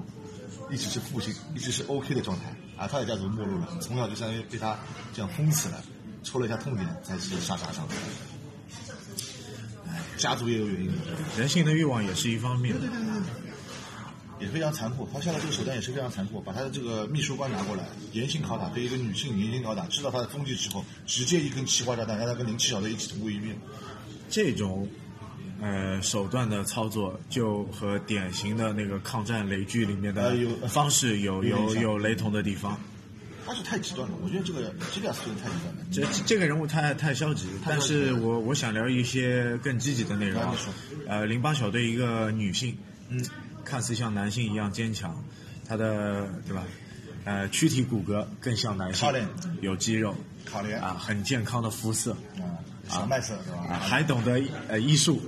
[0.70, 4.78] 一直是父亲，一直是 OK 的状态，啊他的家族没落了，从小就相当于被他
[5.14, 5.82] 这样封死了，
[6.22, 7.88] 戳了一下痛点，才是杀杀伤。
[10.15, 10.93] 哎，家族也有原因的，
[11.38, 12.73] 人性的欲望也是一方面。
[14.38, 15.08] 也非常残酷。
[15.13, 23.56] 他下的这个手段也是非常残酷，把他的这个秘书官拿过来，严刑拷打，对一个女性严刑拷打，知道他的踪迹之后，直接一根气化炸弹让他跟零七小队一起同归于尽。
[24.30, 24.88] 这种
[25.62, 30.36] 呃手段的操作，就和典型的那个抗战雷剧里面的
[30.67, 32.78] 方式有有有有雷同的地方。
[33.46, 35.86] 他是太极端了，我觉得这个吉利亚斯这个太极端了。
[35.92, 40.56] 这这个人物太太消极，但是我我想聊一些更积极的内容啊。
[41.08, 42.76] 呃，零八小队一个女性，
[43.10, 43.24] 嗯，
[43.64, 45.24] 看似像男性一样坚强，
[45.68, 46.64] 她的对吧？
[47.26, 49.12] 呃，躯体骨骼更像男性，
[49.62, 53.74] 有肌肉，考虑啊，很健康的肤色，啊，小麦色是吧？
[53.74, 55.20] 啊，还懂得呃医术，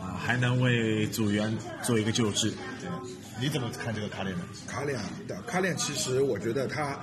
[0.00, 2.50] 啊，还能为组员做一个救治。
[2.50, 2.90] 对，
[3.40, 4.44] 你怎么看这个卡莲呢？
[4.66, 6.98] 卡脸的卡莲，其实我觉得他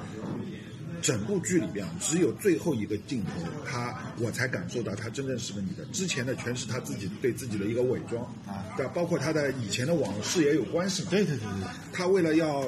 [1.02, 3.32] 整部剧里边只有最后一个镜头，
[3.70, 11.10] 他我才感受到他真正是个女的，之前的全是他自己对自己的一个伪装啊，对吧，包括他的以前的往事也有关系嘛。
[11.12, 12.68] 对对对对，她为了要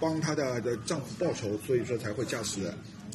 [0.00, 2.72] 帮她的的丈夫报仇，所以说才会驾驶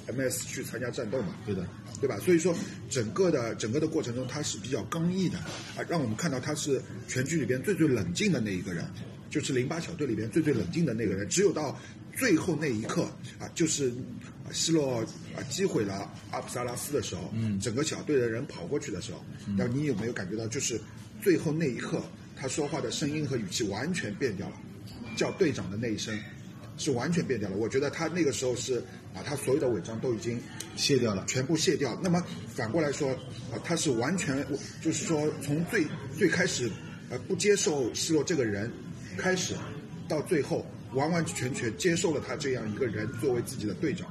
[0.07, 1.35] MS 去参加战斗嘛。
[1.45, 1.67] 对的，
[1.99, 2.17] 对吧？
[2.19, 2.55] 所以说
[2.89, 5.37] 整个的整个的过程中，他是比较刚毅的
[5.75, 8.85] 啊，让我们看到他是全剧里边最最冷静的那一个人，
[9.29, 11.27] 就是零八小队里边最最冷静的那个人。
[11.29, 11.79] 只有到
[12.17, 13.03] 最后那一刻
[13.39, 13.89] 啊，就是
[14.45, 15.01] 啊希洛
[15.35, 19.23] 啊击毁了阿普萨拉斯的时候，嗯，整个小队的人跑过去的时候，
[19.57, 20.79] 然后你有没有感觉到，就是
[21.21, 22.01] 最后那一刻，
[22.35, 24.55] 他说话的声音和语气完全变掉了，
[25.15, 26.17] 叫队长的那一声。
[26.81, 27.57] 是完全变掉了。
[27.57, 28.81] 我觉得他那个时候是
[29.13, 30.39] 把他所有的伪装都已经
[30.77, 31.25] 卸掉了。
[31.27, 31.99] 全部卸掉。
[32.01, 33.11] 那么反过来说，
[33.51, 34.47] 啊，他是完全
[34.81, 35.85] 就是说从最
[36.17, 36.71] 最开始
[37.09, 38.71] 呃不接受希洛这个人
[39.19, 39.53] 开始，
[40.07, 44.07] 到最后完完全全接受了他这样一个人作为自己的队长，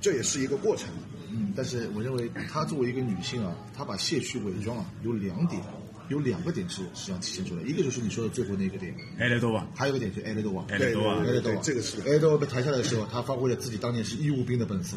[0.00, 0.88] 这也是一个过程。
[1.30, 5.60] 嗯，但是我认为她作为一个女性啊，她把卸去伪装啊，有两点，
[6.08, 10.64] 有两个点是实际上体现出来，一个就是你说的最后那个点，埃雷多瓦，还有一个点就是埃雷多瓦。
[10.68, 14.96] 埃雷多瓦对埃雷多瓦，这个是埃雷多瓦被抬下来的时候，他发挥了自己当年是义务兵的本色。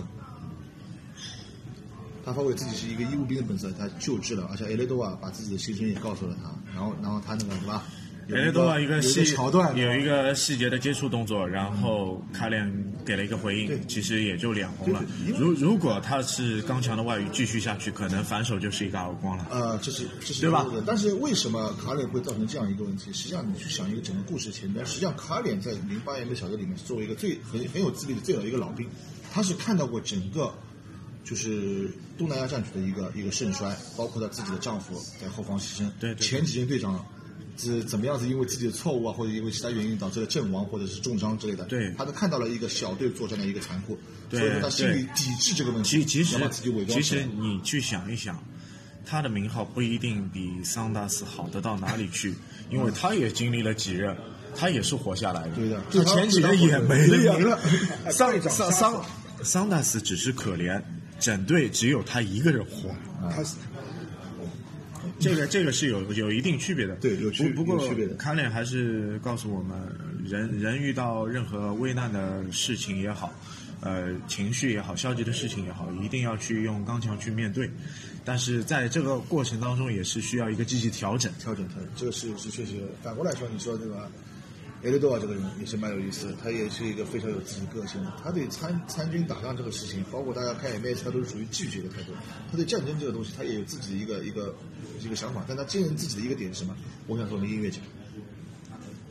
[2.24, 7.82] 他发挥自己是一个义务兵的本色，他救治了，而且埃雷多瓦把自己的心声也告诉了他，然后，然后他那个什么，
[8.28, 12.70] 有埃雷多瓦一个细桥段，有一个细节的接触动作，然后卡脸
[13.06, 15.02] 给了一个回应，其实也就脸红了。
[15.38, 19.48] 如如果他是刚强的外语继续下去，可能反手就是一个耳光了。
[19.50, 23.14] 呃，这是这是对吧但是为什么卡脸会造成这样一个问题？
[23.14, 28.86] 实际上，你去想一个整个故事前端，实际上卡脸在零八年的小队里面是作为一个最很很有资历的最老的一个老兵，
[29.32, 30.54] 他是看到过整个
[31.24, 37.06] 就是东南亚战局的一个一个盛衰，包括她自己的丈夫在后方牺牲，对对前几任队长
[37.58, 41.66] 是怎么样子，因为自己的错误啊，或者因为其他原因导致了阵亡或者是重伤之类的。
[41.66, 43.98] 对他都看到了一个小队作战的一个残酷，
[44.30, 46.38] 对所以说他心里抵制这个问题，其其实
[46.88, 48.42] 其实你去想一想，
[49.06, 52.34] 他的名号不一定比桑达斯好得到哪里去，
[52.70, 54.16] 因为他也经历了几任，
[54.56, 55.56] 他也是活下来的。
[55.56, 57.60] 对的就前几任也没了。
[58.12, 59.06] 桑队长 桑桑
[59.44, 60.82] 桑达斯只是可怜，
[61.20, 62.94] 整队只有他一个人活。
[63.30, 63.56] 他是
[65.20, 69.78] 这个这个是有有一定区别的，对有区不不过卡脸还是告诉我们，
[70.24, 73.34] 人人遇到任何危难的事情也好，
[73.82, 77.70] 呃，情绪也好，消极的事情也好，一定要去用刚强去面对。
[78.24, 81.32] 但是在这个过程当中，也是需要一个积极调整。
[81.40, 82.74] 调整调整，这个是是确实。
[83.02, 84.12] 反过来说，你说这个
[84.84, 88.14] 埃雷多尔这个人也是蛮有意思的，他也是一个非常有自己个性的。
[88.24, 92.12] 他对参参军打仗这个事情，包括大家看 MS，他都是属于拒绝的态度。
[92.52, 94.56] 他对战争这个东西，他也有自己的一个一个
[95.02, 96.76] 一个想法，但他坚持自己的一个点是什么？
[97.08, 97.80] 我想做名音乐家。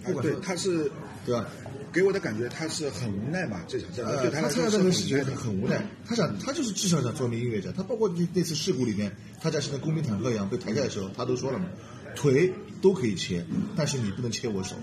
[0.05, 0.88] 哎对，他是
[1.24, 1.48] 对吧？
[1.92, 5.37] 给我的感觉他是很无奈嘛，这场战争呃，对他来参加说是很这个事情。
[5.37, 7.72] 很无奈，他想他就是至少想做名音乐家。
[7.72, 11.66] 他包括那那次事故里面，他在像工兵坦克一样被抬下的时候，他都说了嘛，
[12.14, 14.76] 腿都可以切，但是你不能切我手。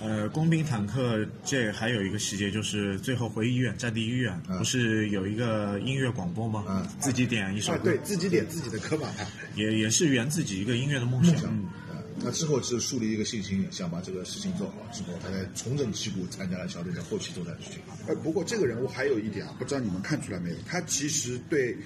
[0.00, 6.64] 呃，工兵坦克这还有一个细节，就是最后回医院，战地医院、嗯不是有一个音乐广播吗？
[6.68, 9.08] 嗯自己点一首对自己点自己的歌嘛，
[9.54, 11.34] 也也是圆自己一个音乐的梦想。
[11.44, 17.80] 嗯呃，他之后是树立一个信心，想把这个事情做好之后，他才重整旗鼓，参加了小队的后期作战事情。
[18.06, 20.56] 呃，不过这个人物还有一点啊，不知道你们看出来没有？
[20.66, 21.76] 他其实对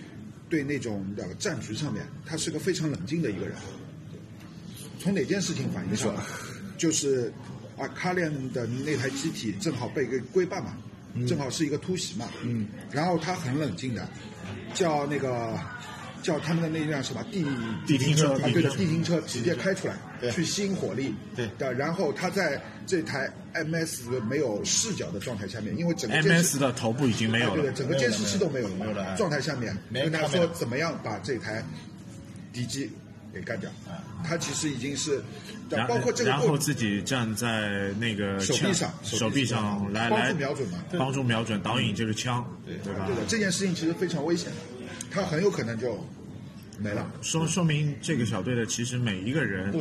[0.49, 3.57] 对那种的战局上面，他是个非常冷静的一个人。
[5.01, 6.15] 从哪件事情反映出来？
[6.77, 7.33] 就是
[7.77, 10.77] 啊，卡列的那台机体正好被给归办嘛，
[11.27, 12.29] 正好是一个突袭嘛。
[12.43, 12.69] 嗯。
[12.91, 14.09] 然后他很冷静的，
[14.75, 15.59] 叫那个
[16.23, 17.45] 叫他们的那辆什么地
[17.87, 19.21] 地停车啊，对的，地停车。
[19.23, 20.31] 直接开出来，对。
[20.31, 21.15] 去吸引火力。
[21.35, 21.49] 对。
[21.59, 27.53] 的，然后他在这台 MS 没有视角的状态下面，因为整个 MS 的头部已经没有了。
[27.53, 28.75] 啊对的，，整个监视器都没有了。
[28.77, 29.17] 嘛没有了。
[29.17, 31.65] 状态下面，跟他说怎么样把这台
[32.53, 32.91] 敌机
[33.35, 33.71] 给干掉。
[34.23, 35.23] 他其实已经是，
[35.69, 43.15] 然包括这个然后自己站在那个枪手臂上手臂上来帮助瞄准嘛帮助瞄准导引这个枪，对吧对？
[43.17, 44.57] 的，这件事情其实非常危险的，
[45.11, 46.03] 他很有可能就
[46.79, 47.07] 没了。
[47.21, 49.75] 说说明这个小队的其实每一个人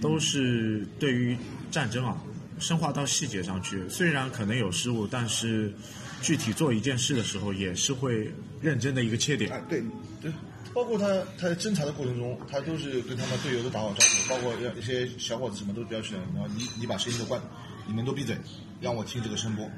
[0.00, 1.36] 都是对于
[1.70, 2.20] 战争啊
[2.58, 3.88] 深化到细节上去。
[3.88, 5.72] 虽然可能有失误，但是
[6.20, 8.30] 具体做一件事的时候也是会
[8.60, 9.50] 认真的一个切点。
[9.50, 9.82] 啊，对，
[10.20, 10.30] 对，
[10.74, 11.06] 包括他
[11.38, 17.40] 他在侦查的过程中，他都是跟他们队友都打好招呼，包括让一些小伙子什么都不要去了，然后你你把声音都关，
[17.86, 18.36] 你们都闭嘴，
[18.80, 19.68] 让我听这个声波，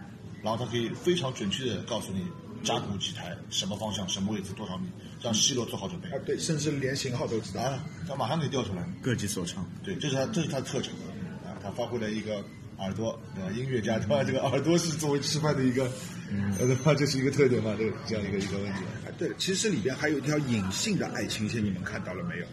[0.43, 2.27] 然后他可以非常准确的告诉你
[2.63, 4.89] 扎古几台，什么方向，什么位置，多少米，
[5.23, 7.63] 让西罗做好准备啊对，甚至连型号都知道。
[7.63, 8.87] 啊，他马上可以调出来。
[9.01, 10.93] 各级所长，对，这是他这是他的特长
[11.45, 12.45] 啊，他发挥了一个
[12.79, 13.51] 耳朵对吧？
[13.53, 14.23] 音乐家对吧？
[14.23, 15.91] 这个耳朵是作为吃饭的一个，
[16.59, 16.95] 呃对吧？
[16.95, 18.81] 这是一个特点嘛，这个这样一个一个问题。
[19.27, 22.47] 啊，对，其实里边还有一条隐性的爱情线，你们看到了没有？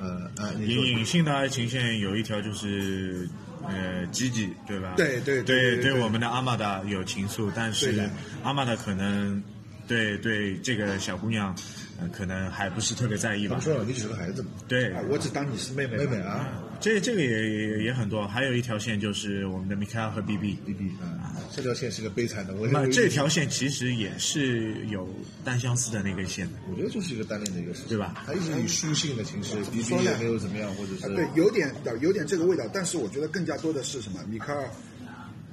[0.00, 3.28] 呃呃，隐隐性的爱情线有一条就是。
[3.60, 4.94] 呃，吉吉对吧？
[4.96, 8.08] 对对对对我们的阿玛达有情愫，但是
[8.44, 9.42] 阿玛达可能
[9.86, 11.54] 对对这个小姑娘，
[12.00, 13.74] 呃，可能还不是特别在意吧他们。
[13.74, 14.50] 说了，你只是个孩子嘛。
[14.68, 15.96] 对啊，，我只当你是妹妹。
[15.96, 16.18] 妹妹。
[16.18, 16.48] 啊
[16.80, 20.56] 这这个也也也很多，还有一条线就是我们的米凯尔和 BB。
[20.64, 22.54] ，B B 啊，这条线是个悲惨的。
[22.54, 25.08] 我那我这条线其实也是有
[25.44, 34.20] 单相思的那根线的，我觉得就是一个单恋的一个事情，对吧他一直以书信的形式说也没有怎么样，或者是啊，对，有点有点这个味道，但是我觉得更加多的是什么？
[34.28, 34.70] 米卡尔，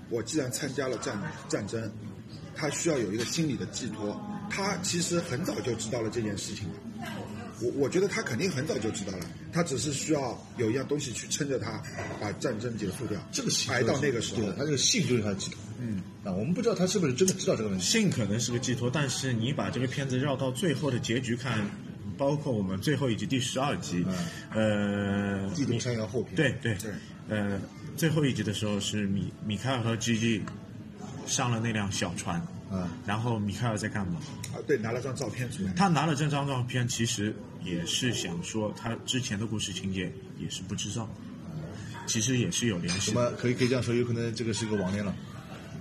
[0.09, 1.91] 我既然参加了战战争，
[2.55, 4.19] 他需要有一个心理的寄托。
[4.47, 6.67] 他其实很早就知道了这件事情，
[7.61, 11.81] 我我觉得他肯定很早就知道了，他只是需要有一样东西去撑着他，
[12.19, 13.19] 把战争结束掉。
[13.31, 15.59] 这个信挨到那个时候对，他这个信就是他的寄托。
[15.79, 17.83] 嗯，啊，我们不知道他是不是真的知道这个问题。
[17.83, 21.69] 信可能是个寄托，但是你把这个片子绕到最后的结局看，
[22.17, 24.05] 包括我们最后一集第十二集，
[24.53, 26.35] 呃，地动山摇后篇。
[26.35, 26.91] 对对对
[27.27, 27.59] 呃，
[27.97, 30.41] 最后一集的时候是米米开尔和 GG
[31.25, 34.19] 上了那辆小船，啊，然后米开尔在干嘛？
[34.53, 35.71] 啊，对，拿了张照片出来。
[35.73, 41.09] 他拿了这张照片，其实也是想说他之前的故事情节也是不知道，
[42.05, 45.15] 其实也是有联系的，什么可以可以这样说，有可能这个是个网恋了。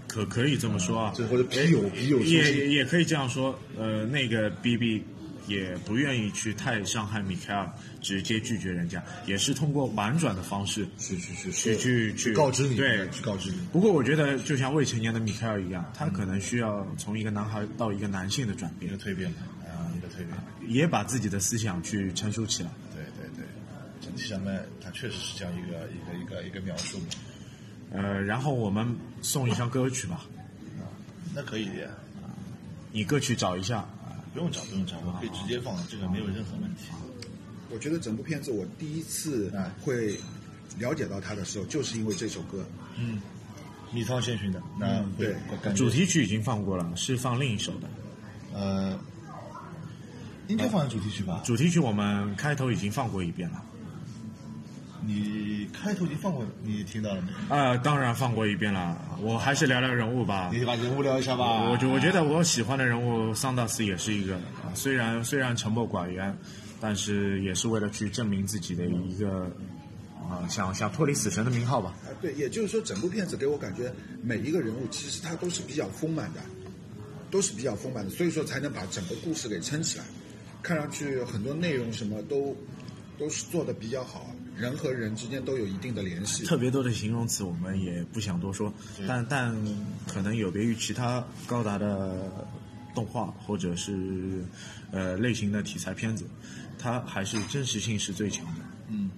[0.07, 5.03] 可可以这么说啊，这或者笔友笔友书也也也可以这样说，呃，那个 BB
[5.47, 13.59] 也不愿意去太伤害米凯尔，直接拒绝人家，也是通过婉转的方式去去去去去去告知你，对，去告知你。
[13.73, 19.31] 不过我觉得，就像未成年的米凯尔一样，他可能需要从一个男孩到一个男性的转变一个，蜕变
[19.65, 20.29] 啊，一个蜕变。
[20.67, 22.71] 也把自己的思想去成熟起来。
[22.95, 23.45] 对对对，
[24.01, 27.07] 整体上面他确实是这样一个一个一个一个描述嘛。
[27.93, 30.25] 呃，然后我们送一首歌曲吧，
[31.35, 31.91] 那可以的呀，
[32.93, 33.87] 你歌曲找一下。
[34.35, 36.91] 不用找不用找，我可以直接放，这个没有任何问题。
[37.71, 40.19] 我觉得整部片子我第一次哎会
[40.77, 42.67] 了解到他的时候，就是因为这首歌。
[42.99, 43.23] 嗯，
[43.93, 47.89] 米仓先寻的，那会对我感主题曲已经放过了，是放另一首的。
[48.53, 48.99] 呃，
[50.49, 51.41] 应该放在主题曲吧？
[51.45, 53.65] 主题曲我们开头已经放过一遍了。
[55.07, 57.55] 你开头已经放过，你听到了没？
[57.55, 59.01] 啊、当然放过一遍了。
[59.21, 60.51] 我还是聊聊人物吧。
[60.53, 61.69] 你把人物聊一下吧。
[61.71, 66.37] 我觉我觉得我喜欢的人物桑道斯也是一个啊，虽然虽然沉默寡言，
[66.81, 69.51] 但是也是为了去证明自己的一个
[70.31, 71.95] 啊，想想脱离死神的名号吧。
[72.05, 76.41] 啊，对，也就是说，整部片子给我感觉每一个人物其实他都是比较丰满的，
[77.31, 80.05] 都是比较丰满的，所以说才能把整个故事给撑起来。
[80.63, 82.57] 看上去很多内容什么都
[83.19, 86.45] 都是做的比较好，人和人之间都有一定的联系。
[86.45, 88.73] 特别多的形容词我们也不想多说，
[89.07, 89.55] 但但
[90.07, 92.47] 可能有别于其他高达的
[92.95, 94.45] 动画或者是
[94.91, 96.25] 呃类型的题材片子，
[96.79, 99.11] 它还是真实性是最强的，嗯，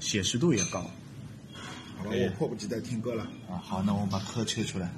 [0.00, 0.90] 写实度也高。
[1.98, 3.24] 好了，我迫不及待听歌了。
[3.48, 4.92] 啊，好，那我们把歌切出来。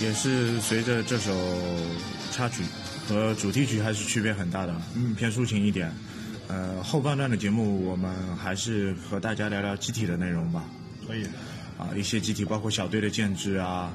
[0.00, 1.32] 也是随着这首
[2.32, 2.62] 插曲
[3.06, 5.92] 和主题曲还是区别很大的，嗯，偏抒情一点。
[6.48, 10.64] 呃，后半段的节目我们还是和大家聊聊机体的内容吧。
[11.06, 11.24] 可以。
[11.78, 13.90] 啊，一些机体包括小队的建制啊，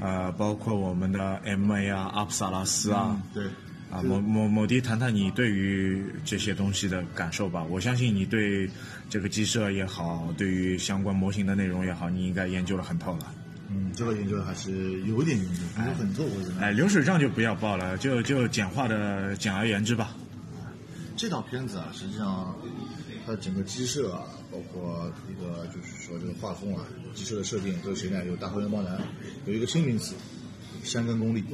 [0.00, 3.46] 呃，包括我们的 MA 啊、阿普萨拉斯啊，对，
[3.90, 7.64] 啊，某某某迪谈谈你对于这些东西的感受吧。
[7.64, 8.68] 我相信你对
[9.08, 13.32] 这个机设也好，对于相关模型的内容也好，你应该研究的很透了。
[13.72, 16.62] 嗯，这个研究还是有点研究，研究很透，我认为。
[16.62, 20.16] 哎，流水账就不要报了，就就简化的简而言之吧。
[21.16, 22.56] 这套片子啊，实际上
[23.24, 28.24] 它整个机设啊，包括一个就是说这个画风啊，机设的设定都是谁呢？
[28.24, 28.98] 有大和原邦男，
[29.46, 30.14] 有一个新名词，
[30.82, 31.44] 山根功力。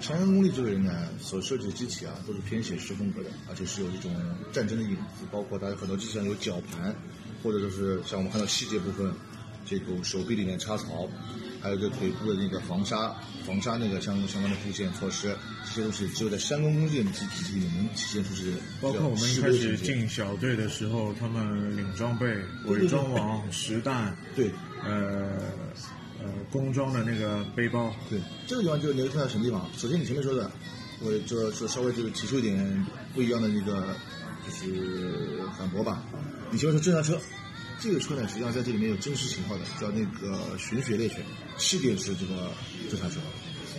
[0.00, 4.12] 山根功力这个人呢，所设计的机体啊，都是偏写实风格的，而且是有一种
[4.52, 6.92] 战争的影子，包括它很多机器上有绞盘，
[7.44, 9.12] 或者就是像我们看到细节部分，
[9.66, 11.08] 这个手臂里面插槽，
[11.60, 13.14] 还有这腿部的那个防沙、
[13.46, 22.26] 防沙那个相相关的部件措施，这些东西只有在山东工业的机体里面能体现出是包括我们一开始进小队的时候，他们领装备、
[22.66, 24.50] 伪装网、实弹，对
[24.82, 25.40] 呃
[26.20, 29.68] 呃工装的那个背包，对，这个地方就你会看到什么地方？
[29.76, 30.50] 首先你前面说的，
[31.00, 33.96] 我就说稍微就是提出一点不一样的那个
[34.44, 36.02] 就是反驳吧。
[36.50, 37.20] 你前面说正常车，
[37.80, 41.24] 这个车呢实际上在这里面有真实型号的，叫那个寻血猎犬，
[41.58, 42.50] 气垫式这个
[42.90, 43.16] 这台车。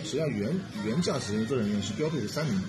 [0.04, 2.60] 实际上原原驾驶人员、坐人员是标配是三名，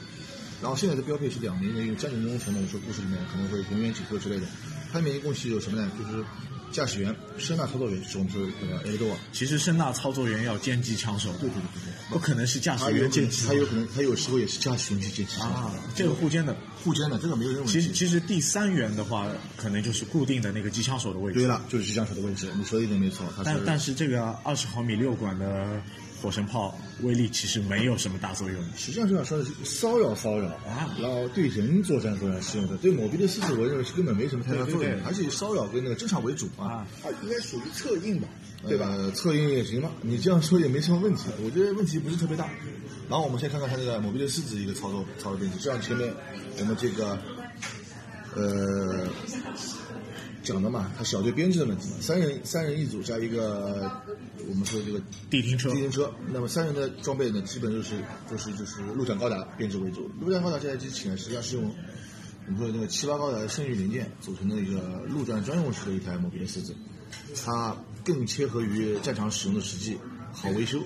[0.62, 4.48] 然后现在的标配是两名，因为战争中可能我说故事里面可能会永远紧迫之类的。
[4.92, 5.92] 它里面一共是有什么呢？
[6.00, 6.24] 就是
[6.72, 11.94] 驾驶员、声纳操作员，是我们说的那个 e l d o 其实声纳操作员要兼机枪手，对对对对对。
[12.10, 16.56] 不可能是驾驶员兼击他有可能他有时候也是驾驶员去接机啊，这个互兼的。
[16.84, 17.82] 互兼的这个没有任何问题。
[17.82, 21.40] 其实其实第三员的话，可能就是固定的那个机枪手的位置。
[21.40, 23.26] 对了，就是机枪手的位置，你说的一点没错。
[23.36, 25.82] 他但但是这个二十毫米六管的
[26.28, 28.62] 火神炮威力其实没有什么大作用。
[28.76, 36.86] 实际上是要说的是骚扰骚扰啊然后对人作战作战是用的，对某逼的狮子我认为是根本没什么太大作用，还是以骚扰跟那个侦查为主啊。
[37.02, 38.28] 啊，应该属于策应吧，
[38.68, 38.90] 对吧？
[38.90, 42.50] 呃，策应也行吧，你这样说也没什么问题，我觉得问题不是特别大。
[43.08, 46.14] 然后我们先看看它这个某逼的狮子一个操作操作变体，就像前面
[46.60, 47.18] 我们这个
[48.36, 49.08] 呃
[50.48, 53.92] 讲的嘛，它小队编制的问题嘛，三人三人一组加一个
[54.50, 57.96] 我们说这个地停车地停车，那么三人的装备呢，基本就是
[58.32, 60.10] 就是就是陆战高达编制为主。
[60.22, 61.66] 陆战高达这台机器呢，实际上是用
[62.46, 66.74] 我们说的那个七八高达的剩余零件组成的一个陆战专用式的一台某逼的狮子，
[67.44, 67.76] 它
[68.06, 69.98] 更切合于战场使用的实际，
[70.32, 70.82] 好维修。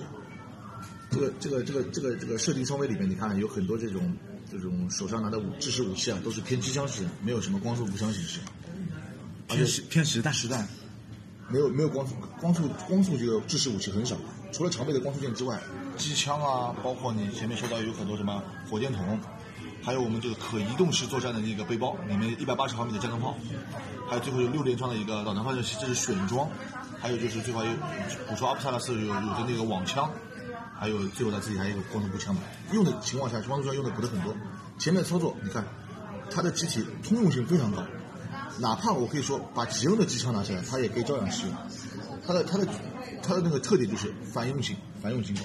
[1.08, 4.16] 这个这个这个这个这个设定装备里面，你看有很多这种
[4.50, 8.40] 这种手上拿的武制式武器啊，都是偏机枪式的，没有什么光速步枪形式。
[9.54, 10.66] 偏实偏实弹，实弹，
[11.48, 14.16] 没有没有光速光速光速这个制式武器很少，
[14.52, 15.60] 除了常备的光速剑之外，
[15.96, 19.18] 机枪啊，包括你前面说到有很多什么火箭筒，
[19.82, 23.34] 还有我们这个可移动式作战的那个背包，里面一百八十毫米的战斗炮，
[24.08, 26.48] 还有最后有六连装的一个导弹发射器，这是选装，
[27.00, 27.70] 还有就是最后有
[28.28, 30.10] 补充阿普萨拉斯有有的那个网枪，
[30.78, 32.40] 还有最后他自己还有一个光头步枪嘛，
[32.72, 34.34] 用的情况下光头枪用的不是很多，
[34.78, 35.64] 前面操作你看，
[36.30, 37.82] 它的机体通用性非常高。
[38.58, 41.56] 哪怕我可以说把吉恩的机枪拿下来，它也可以照样使用。
[42.26, 42.66] 它的它的
[43.22, 45.42] 它的那个特点就是泛用性，泛用性高，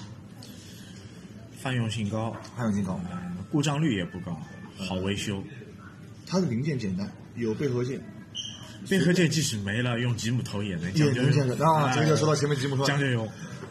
[1.62, 3.00] 泛用性高，泛用性高。
[3.50, 4.40] 故障率也不高，
[4.78, 5.42] 好维修。
[6.26, 8.02] 它的零件简单，有背合件，
[8.90, 11.94] 背合件即使没了，用吉姆头也能将就用啊。
[11.96, 13.28] 这个就说到前面吉姆头，将就用。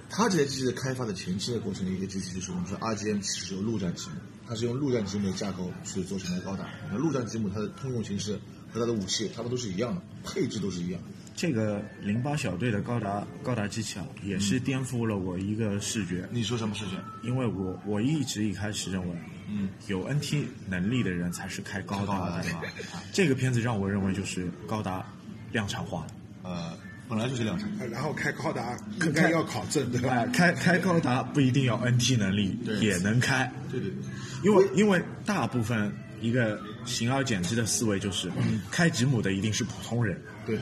[0.09, 4.15] 它这台机器的开发的前期的过程的一个机器就是我们说 RGM 其实有陆战吉姆，
[4.49, 6.67] 它是用陆战吉姆的架构去做成的高达。
[6.91, 8.41] 那陆战吉姆它的通用形式
[8.79, 11.09] 和它的武器，它们都是一样的，配置都是一样的。
[11.35, 16.27] 这个零八小队的高达高达机器啊，也是颠覆了我一个视觉。
[16.31, 16.93] 你说什么视觉？
[17.23, 19.15] 因为我我一直一开始认为，
[19.51, 22.63] 嗯，有 NT 能力的人才是开高达的，对吧？
[23.13, 25.05] 这个片子让我认为就是高达
[25.53, 26.07] 量产化了。
[26.43, 27.71] 呃，本来就是量产。
[27.91, 28.75] 然后开高达
[29.05, 30.11] 应该要考证，对吧？
[30.11, 33.53] 哎，开开高达不一定要 NT 能力，对也能开。
[33.71, 33.99] 对对对。
[34.43, 35.93] 因为因为大部分
[36.27, 38.31] 一个形而简之的思维就是，
[38.71, 40.21] 开吉姆的一定是普通人。
[40.45, 40.59] 对，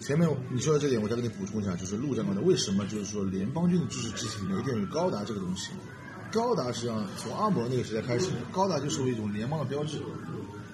[0.00, 5.70] 前面你说的这点，我再给你补充一下，就是陆战高的为什么就是说联邦军的制式机体里面一定有高达这个东西？
[6.32, 9.98] 高达实际上从阿姆那个时代开始，高达就作为一种联邦的标志，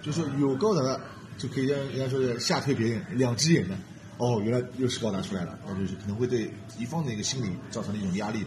[0.02, 1.00] 就是有高达的
[1.38, 3.76] 就可以让人家说是吓退别人两只眼的。
[4.18, 8.44] 哦，原来又是高达出来了，那就是可能会对敌方的一个心理造成了一种压力，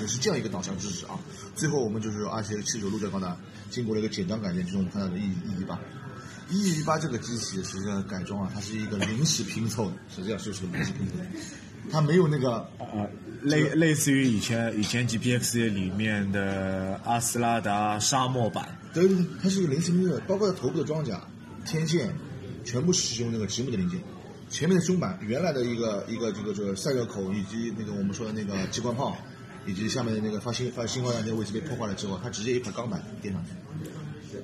[0.00, 1.18] 也是这样一个导向知识啊。
[1.54, 3.36] 最后我们就是二七七九陆战高达
[3.70, 5.78] 经过了一个简单改建，就是我们看到的 E E 一八。
[6.50, 11.24] E 一八这个机器实际上改装啊，它是一个临时拼凑的，实际上就是个临时拼凑的，
[11.90, 13.08] 它没有那个呃，
[13.42, 21.24] 类类似于以前以前 GPX 里面的阿斯拉达沙漠版，对对对，它是一个临时拼凑的，包括它头部的装甲、
[21.64, 22.12] 天线，
[22.64, 24.00] 全部是使用那个吉姆的零件。
[24.48, 29.16] 前面的胸板原来的一个一个这个这个散热口以及那个我们说的那个机关炮，
[29.66, 33.50] 以及下面的那个发新发信号弹那个位置被破坏了之后，它直接一块钢板垫上去，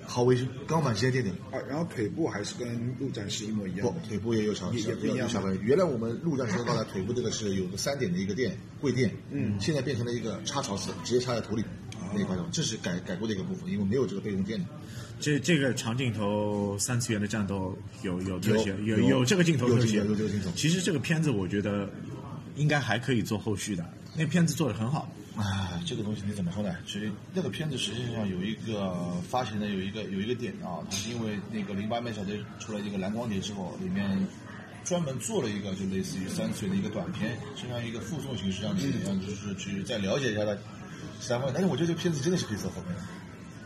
[0.04, 1.32] 好维修，钢板直接垫顶。
[1.50, 5.58] 啊，然后腿部还是跟陆战是一模一样不，，腿部也有小也不一样小分。
[5.62, 11.64] 原来我们陆战时候刚才腿部这个是有个三点的一个垫跪垫，嗯，现在变成了一个插槽式，直接插在头里
[12.14, 14.66] 那一块东西，这是改改过的一个部分，因为没有这个备用垫的。
[15.18, 21.90] 这这个长镜头三次元的战斗有有特写，有有有这个镜头特写，有镜头有这个镜头其实这个片子我觉得
[22.54, 25.08] 应该还可以做后续的，那片子做的很好。
[25.36, 26.74] 啊，这个东西你怎么说呢？
[26.86, 34.26] 其实那个片子实际上有一个发行的有一个有一个点啊，它是因为那个零八麦小队出了一个蓝光碟之后，里面
[34.82, 40.56] 专门做了一个就类似于三次元的一个短片，就像一个附送形式，让你让就是去再了解一下它
[41.20, 41.38] 其他。
[41.52, 43.02] 但是我觉得这个片子真的是可以做后面的，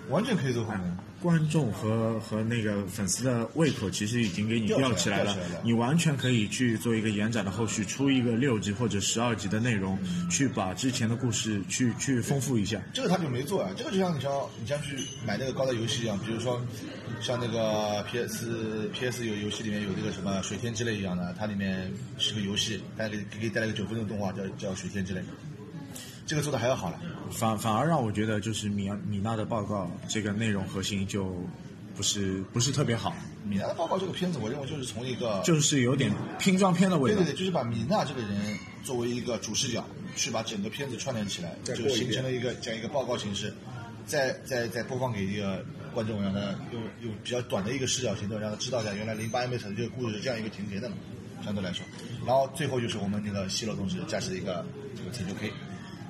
[0.08, 0.96] 完全可以做后面的。
[1.20, 9.98] 观众和和那个粉丝的胃口其实已经给你吊起来了你完全可以去做一个延展的后续，出一个六集或者十二集的内容，
[10.30, 12.80] 去把之前的故事去去丰富一下。
[12.92, 14.96] 这个他就没做啊，这个就像你像你像去
[15.26, 16.60] 买那个高达游戏一样，比如说
[17.20, 25.20] 像那个 PS PS 有游戏里面有那个什么水天之泪一样的，它里面是个游戏，带给给给带来个九分钟动画叫叫水天之泪。
[26.30, 27.00] 这个做的还要好了。
[27.32, 31.34] 反反而让我觉得就是米米娜的报告这个内容核心就
[31.96, 33.12] 不是不是特别好，
[33.44, 37.34] 米娜的报告这个片子，我认为就是从一个就是有点拼装片的味道对对。
[37.34, 43.52] 对，就是把米娜这个人作为一个主视角，去把整个片子串联起来，就形成了一个这样一个报告形式，
[44.06, 46.38] 再再再播放给一个观众，让他
[46.72, 50.94] 用用比较短的一个视角行动，让他知道一下原来零八 M 城这个故事是这样一个情节的嘛，
[51.44, 51.84] 相对来说。
[52.24, 54.64] 然后最后就是我们那个西罗同志驾驶的一个
[54.96, 55.50] 这个成就 K。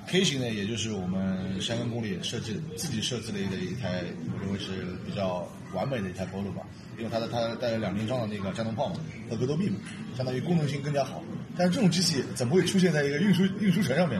[0.07, 6.63] K 型呢，也就是我们山根公里设计自己设计的一个一台，我认为是比较完美的一台 Polo 吧，
[6.97, 8.95] 因为它的它带了两连装的那个加农炮嘛
[9.29, 9.77] 和格斗臂嘛，
[10.17, 11.23] 相当于功能性更加好。
[11.57, 14.19] 但是这种机器怎么会出现在一个运输运输船上面？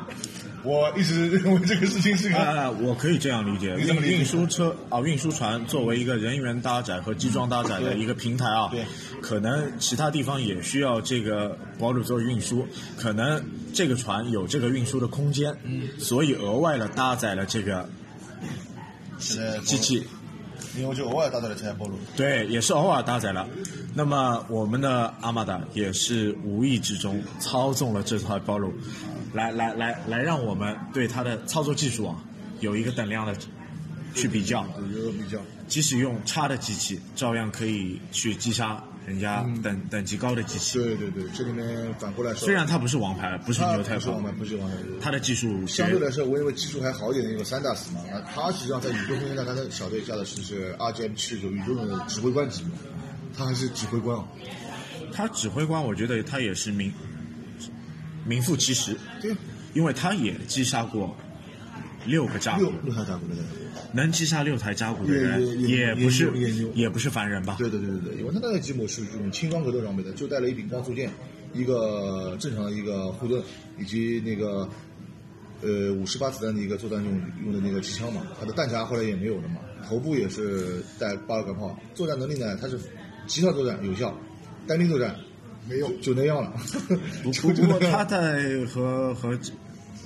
[0.64, 8.86] 我一直认为这个事情是个啊，我可以这样理解，运运输车啊，运输船作为一个人员搭载和机装搭载的一个平台啊，对。
[9.22, 13.44] 可能其他地方也需要这个保鲁作为运输，可能
[13.74, 17.90] 这个船有这个运输的空间，嗯，所以额外的搭载了这个
[19.20, 20.08] 是机器，
[20.76, 21.96] 因为我就偶尔搭载了这台波路。
[22.16, 23.48] 对，也是偶尔搭载了。
[23.94, 28.74] 那么我们的阿玛达也是无意之中操纵了这台暴露，
[29.34, 32.16] 来来来来，让我们对它的操作技术啊
[32.60, 33.36] 有一个等量的
[34.14, 34.66] 去比较。
[34.80, 35.40] 有一个比较。
[35.68, 40.80] 即使用差的机器，照样可以去击杀人家等、等级高的机器。
[40.80, 52.72] 对对对，这里面反过来说，虽然它不是王牌，不是它牛太炮不是王牌，，不是王牌，它的技术相对来说，我认为技术还好一点的一个三大死嘛，那他实际上在宇宙空间站，他的小队下的是是 RGM 七十九宇宙的指挥官级别，
[53.38, 54.26] 他还是指挥官啊。
[55.14, 56.92] 他指挥官，我觉得他也是名
[58.26, 59.36] 名副其实，对，
[59.74, 61.16] 因为他也击杀过
[62.06, 63.44] 六个扎古六，六台打鼓的人。
[63.94, 66.32] 能击杀六台扎古的也人，也也不是
[66.74, 67.56] 也不是凡人吧？
[67.60, 71.10] 对对对对对，因为他那个吉姆是这种轻装格斗装备的，就带了一柄光速剑，
[71.54, 73.44] 一个正常的一个护盾，
[73.78, 74.70] 以及那个
[75.62, 78.22] 呃五十发子弹的一个作战用用的那个机枪嘛。
[78.40, 82.80] 他的弹夹后来也没有了嘛，头部也是带八尔杆炮，作战能力呢，他是
[83.28, 84.18] 极效作战有效，
[84.66, 85.14] 单兵作战
[85.68, 86.54] 没用 就那样了。
[87.22, 87.32] 不
[87.68, 89.38] 过他在和和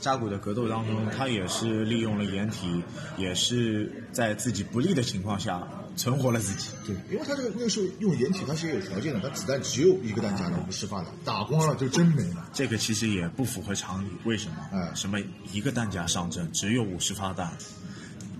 [0.05, 2.83] 扎古的格斗当中，他也是利用了掩体，
[3.17, 6.69] 也是在自己不利的情况下存活了自己。
[6.85, 12.47] 对，因为他这个那个时候用掩体，他是有条件的，他子弹只有一个弹夹的，五十发的，打光了就真没了。
[12.53, 14.55] 这个其实也不符合常理，为什么？
[14.71, 15.19] 哎什么
[15.51, 17.51] 一个弹夹上阵只有五十发弹？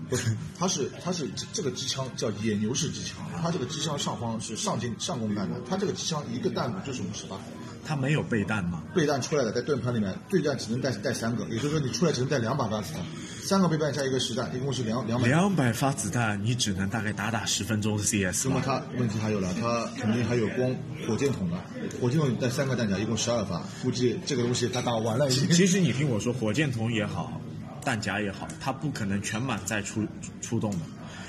[0.08, 7.36] 不是，它是它是这这个机枪叫野牛式机枪，它这个机枪上方是上进上弓弹的，它这个机枪一个弹鼓就是五十发，
[7.84, 8.82] 它没有备弹吗？
[8.94, 13.02] 备弹出来的在盾盘里面，对弹只能带带三个，也就是说你出来只能带两把发子弹，
[13.42, 15.26] 三个备弹加一个实弹，一共是两两百。
[15.26, 18.62] 两百发子弹，你只能大概打打十分钟的 CS 那么吧。
[18.64, 20.72] 它问题还有了，它肯定还有光
[21.08, 21.56] 火箭筒的，
[22.00, 25.50] 火箭筒带三个弹夹，一共十二发，估计这个东西它打完了已经。
[25.50, 27.40] 其实你听我说，火箭筒也好，
[27.86, 30.04] 弹夹也好，它不可能全满载出
[30.40, 30.78] 出动的，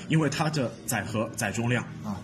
[0.08, 2.18] 因为它的载荷载重量啊，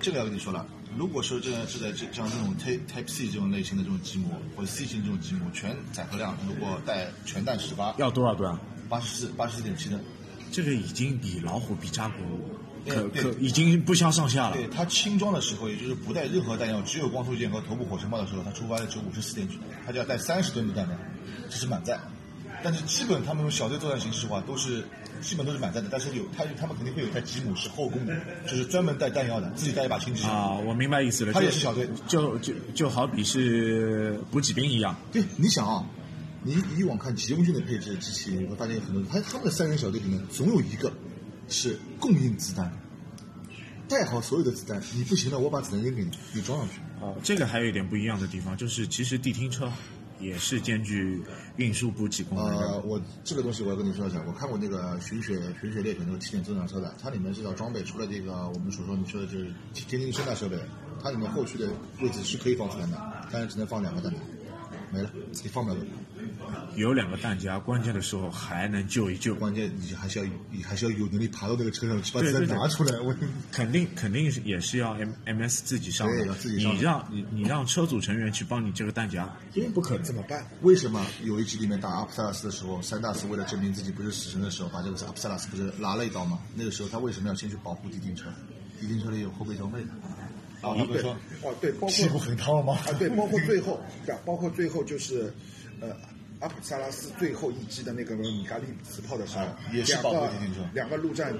[0.00, 0.66] 这个要跟你说了，
[0.96, 8.58] 如果说这是在这像这种 Type Type C 这种类型的这种机模，或者 C 型这种机模，全载荷量如果带全弹十八，要多少吨啊？
[8.88, 10.02] 八十四八十四点七吨，
[10.50, 12.14] 这个已经比老虎比扎古
[12.88, 14.56] 可可已经不相上下了。
[14.56, 20.98] 对它轻装的时候，也就是不带任何弹药，只有光速剑和头部火神炮的时候，它出发的只有五十四点九，它就要带三十吨的弹量，
[21.50, 22.00] 这是满载。
[22.66, 24.84] 但是基本他们用小队作战形式的话，都是
[25.22, 28.12] 基本都是满载的，但是有他他们肯定会有一台吉姆是后宫的，
[28.44, 30.32] 就是专门带弹药的，自己带一把轻机枪。
[30.32, 31.32] 啊，我明白意思了。
[31.32, 34.96] 他也是小队就就就好比是补给兵一样。
[35.12, 35.86] 对，你想啊，
[36.42, 40.92] 你以往看急用军的配置机器，你会发现有很多，他他们的三人小队里面总有一个
[41.48, 42.72] 是供应子弹，
[43.88, 46.80] 带好所有的子弹，你不行了，我把子弹扔给你，你装上去。
[47.00, 49.70] 啊，这个还有一点不一样的地方，就是其实地听车
[50.18, 51.22] 也是兼具
[51.56, 52.46] 运输补给功能。
[52.58, 60.58] 呃，我这个东西我要跟你说一下，我看过那个寻血寻血猎犬那个起点增长车的，它里面这套装备除了这个我们所说你说的就是天津声纳设备，
[61.02, 61.68] 它里面后续的
[62.00, 64.12] 位置是可以放出来的，但是只能放两个弹，
[64.92, 65.10] 没了，
[65.42, 65.86] 你放不了了。
[66.74, 69.34] 有两个弹夹，关键的时候还能救一救。
[69.34, 72.98] 关键你还是要你还是要有能力爬到那个车上去把子弹拿出来。
[73.00, 73.14] 我
[73.50, 79.28] 肯定肯定是也是要 M M S 自己上的自己，上你让你你让车组成员去帮你这个弹夹，
[79.74, 80.04] 不可能。
[80.04, 80.46] 怎么办？
[80.62, 86.38] 为什么有一集里面打阿普萨拉斯的时候，三大斯为了证明自己不是死神的时候，把这个阿普萨拉斯不是拉了一刀吗？
[86.54, 88.26] 那个时候他为什么要先去保护地丁车？
[88.80, 89.88] 地丁车里有后备装备的。
[90.62, 93.78] 啊，他们说哦，对，包括屁股很烫吗啊，对，包括最后，
[94.24, 95.32] 包括最后就是，
[95.80, 95.88] 呃，
[96.46, 101.34] 阿普萨拉斯最后一击的那个米格利磁炮的时候，两也是保护个地停车两个陆战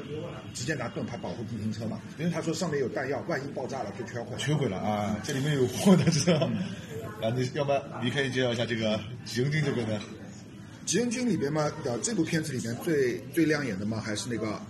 [0.53, 4.37] 直接拿盾牌保护地停车嘛，因为他说上面有弹药，万一爆炸了就全毁。
[4.37, 6.51] 全毁了啊，这里面有货的知道。
[7.23, 10.01] 啊，你要不然你可以介绍一下这个急用军这边的？
[10.85, 14.61] 急用军里边嘛，呃，这部片子里面最最亮眼的嘛，还是那个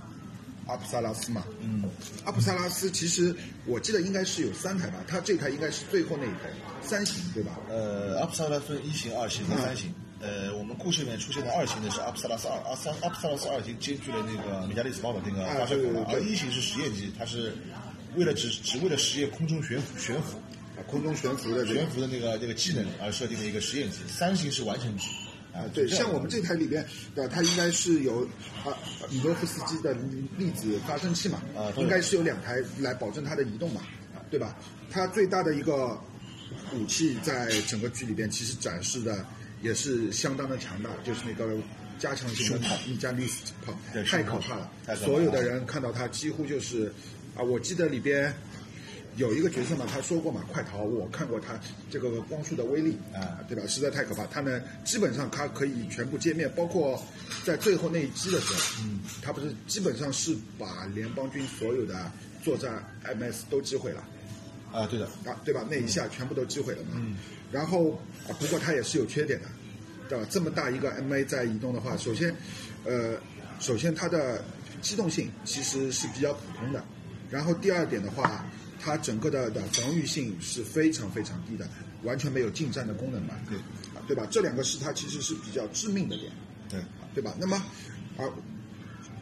[0.66, 1.46] 阿普萨拉斯嘛。
[1.62, 1.82] 嗯，
[2.26, 3.34] 阿普萨拉斯其实
[3.64, 6.50] 我记得应该是有三台吧，它这台应该是最后那一台
[6.82, 7.58] 三型对吧？
[7.70, 9.90] 呃，阿普萨拉分一型、二型和三型。
[10.20, 17.52] 呃，我们故事里面出现的二型的是阿普萨拉斯二，阿三阿普萨拉斯二已经兼具了那个米加利斯堡的那个发射口而一型是实验机，它是
[18.14, 20.38] 为了只只为了实验空中悬浮悬浮
[20.76, 23.98] 啊，空中悬浮的悬浮的那个那个技能而设定的一个实验机。
[24.08, 25.06] 三型是完成机。
[25.52, 28.22] 啊，对，像我们这台里边，呃，它应该是有
[28.62, 28.76] 啊
[29.08, 29.94] 米多夫斯基的
[30.36, 33.80] 粒子发生器嘛，啊应该是有两台来保证它的移动嘛，
[34.30, 34.54] 对吧？
[34.90, 35.98] 它最大的一个
[36.74, 39.24] 武器在整个剧里边其实展示的
[39.62, 41.56] 也是相当的强大，就是那个
[41.98, 46.92] 加强型的米加利斯炮对，太可怕了所有的人看到它几乎就是
[47.36, 48.32] 啊，我记得里边。
[49.16, 50.82] 有一个角色嘛，他说过嘛，快逃！
[50.82, 51.58] 我看过他
[51.90, 53.62] 这个光束的威力啊对吧？
[53.66, 54.26] 实在太可怕。
[54.26, 57.02] 他呢，基本上他可以全部歼灭，包括
[57.42, 62.12] 在最后那一击的时候，嗯，他不是基本上是把联邦军所有的
[62.44, 64.04] 作战 MS 都击毁了
[64.70, 65.66] 啊，对的，啊，对吧？
[65.70, 66.90] 那一下全部都击毁了嘛。
[66.96, 67.16] 嗯。
[67.50, 67.96] 然后啊，
[68.34, 69.46] 不过它也是有缺点的，
[70.08, 70.26] 对吧？
[70.30, 72.34] 这么大一个 MA 在移动的话，首先，
[72.84, 73.18] 呃，
[73.58, 74.44] 首先它的
[74.80, 76.84] 机动性其实是比较普通的，
[77.30, 78.44] 然后第二点的话，
[78.80, 81.68] 它整个的的防御性是非常非常低的，
[82.02, 83.34] 完全没有近战的功能嘛。
[83.48, 84.26] 对啊，对吧？
[84.30, 86.30] 这两个是它其实是比较致命的点，
[86.68, 86.80] 对，
[87.14, 87.34] 对吧？
[87.38, 87.56] 那么
[88.16, 88.24] 啊，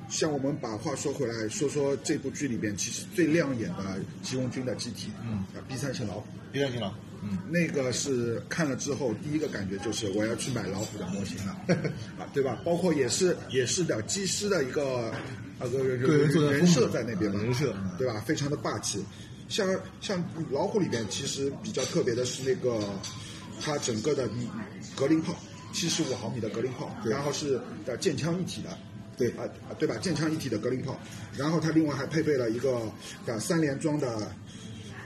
[0.09, 6.27] 像我们把话说回来，说说这部剧里边其实最亮眼的吉翁军的机体，嗯，啊，B 三型老虎。
[6.53, 6.97] ，B 三型老虎。
[7.23, 11.57] 嗯，那个是看了之后第一个感觉就是我要去买老虎的模型了，
[12.21, 12.61] 啊，对吧？
[12.65, 15.11] 包括也是也是的机师的一个
[15.59, 18.23] 啊个人个人设在那边嘛，啊人设对吧？
[18.27, 19.03] 非常的霸气。
[19.49, 19.67] 像
[20.03, 22.79] 像老虎里边其实比较特别的是那个
[23.61, 24.29] 它整个的
[24.95, 25.35] 格林炮，
[25.73, 28.79] 七十五毫米的格林炮，然后是的剑枪一体的。
[29.17, 29.97] 对啊啊，对吧？
[30.01, 30.99] 剑枪一体的格林炮，
[31.37, 32.79] 然后它另外还配备了一个
[33.27, 34.31] 啊三连装的，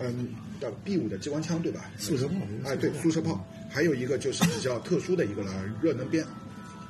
[0.00, 0.28] 嗯
[0.60, 1.90] 的 B 五的机关枪，对吧？
[1.98, 2.34] 速射炮
[2.64, 5.52] 哎，对，速射炮，还有一个就是比较特殊的一个了，
[5.82, 6.24] 热能鞭，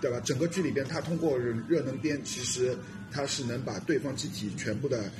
[0.01, 0.20] 对吧？
[0.24, 2.76] 整个剧里边，他通过热能鞭，其实
[3.11, 5.11] 他是能把对方机体全部的，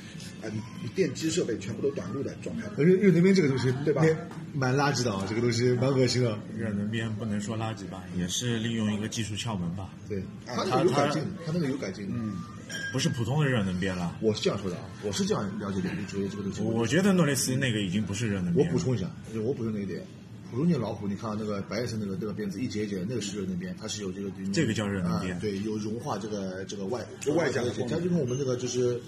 [0.41, 0.49] 呃，
[0.95, 2.63] 电机设备全部都短路的状态。
[2.77, 4.03] 热热能鞭这个东西，对吧？
[4.53, 6.37] 蛮垃圾的啊，这个东西蛮恶心的。
[6.57, 12.09] 热能鞭不能说垃圾吧，也是利用一个技术窍门吧，对，啊他那个有改进，他那个有改进。
[12.11, 12.33] 嗯，
[12.91, 14.17] 不是普通的热能鞭了。
[14.21, 16.61] 我是这样说的啊，我是这样了解的，就觉得这个东西。
[16.61, 18.53] 我觉得诺雷斯那个已经不是热能。
[18.55, 20.01] 我补充一下，我补充的一点，
[20.51, 28.99] 普通的老虎，你看到那个白颜色那个那个辫子一节一节，那个是热能鞭，它是有这个这个叫热能鞭啊对，有融化这个这个外外甲的它就跟我们这个就是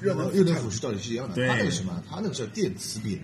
[0.00, 1.34] 热能热能腐蚀到底是一样的。
[1.46, 3.18] 它那个什么，它那个叫电磁鞭，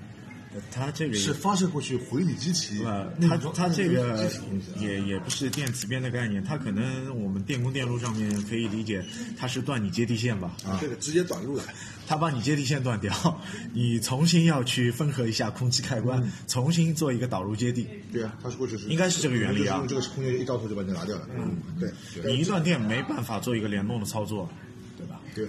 [0.70, 4.30] 它这个是发射过去回你机体呃，那种它它这个
[4.78, 9.04] 也也不是电磁鞭的概念，它可能我们电工电路上面可以理解，
[9.36, 11.64] 它是断你接地线吧，啊，这个直接短路了。
[12.06, 13.38] 它把你接地线断掉，
[13.74, 19.84] 你重新要去分合一下空气开关，重新做一个导入接地，对啊，它是过去是应该是这个原理啊。
[19.86, 21.28] 这个空间一到头就把你拿掉了。
[21.36, 21.92] 嗯，对，
[22.32, 24.48] 你一断电没办法做一个联动的操作，
[24.96, 25.20] 对吧？
[25.34, 25.44] 对，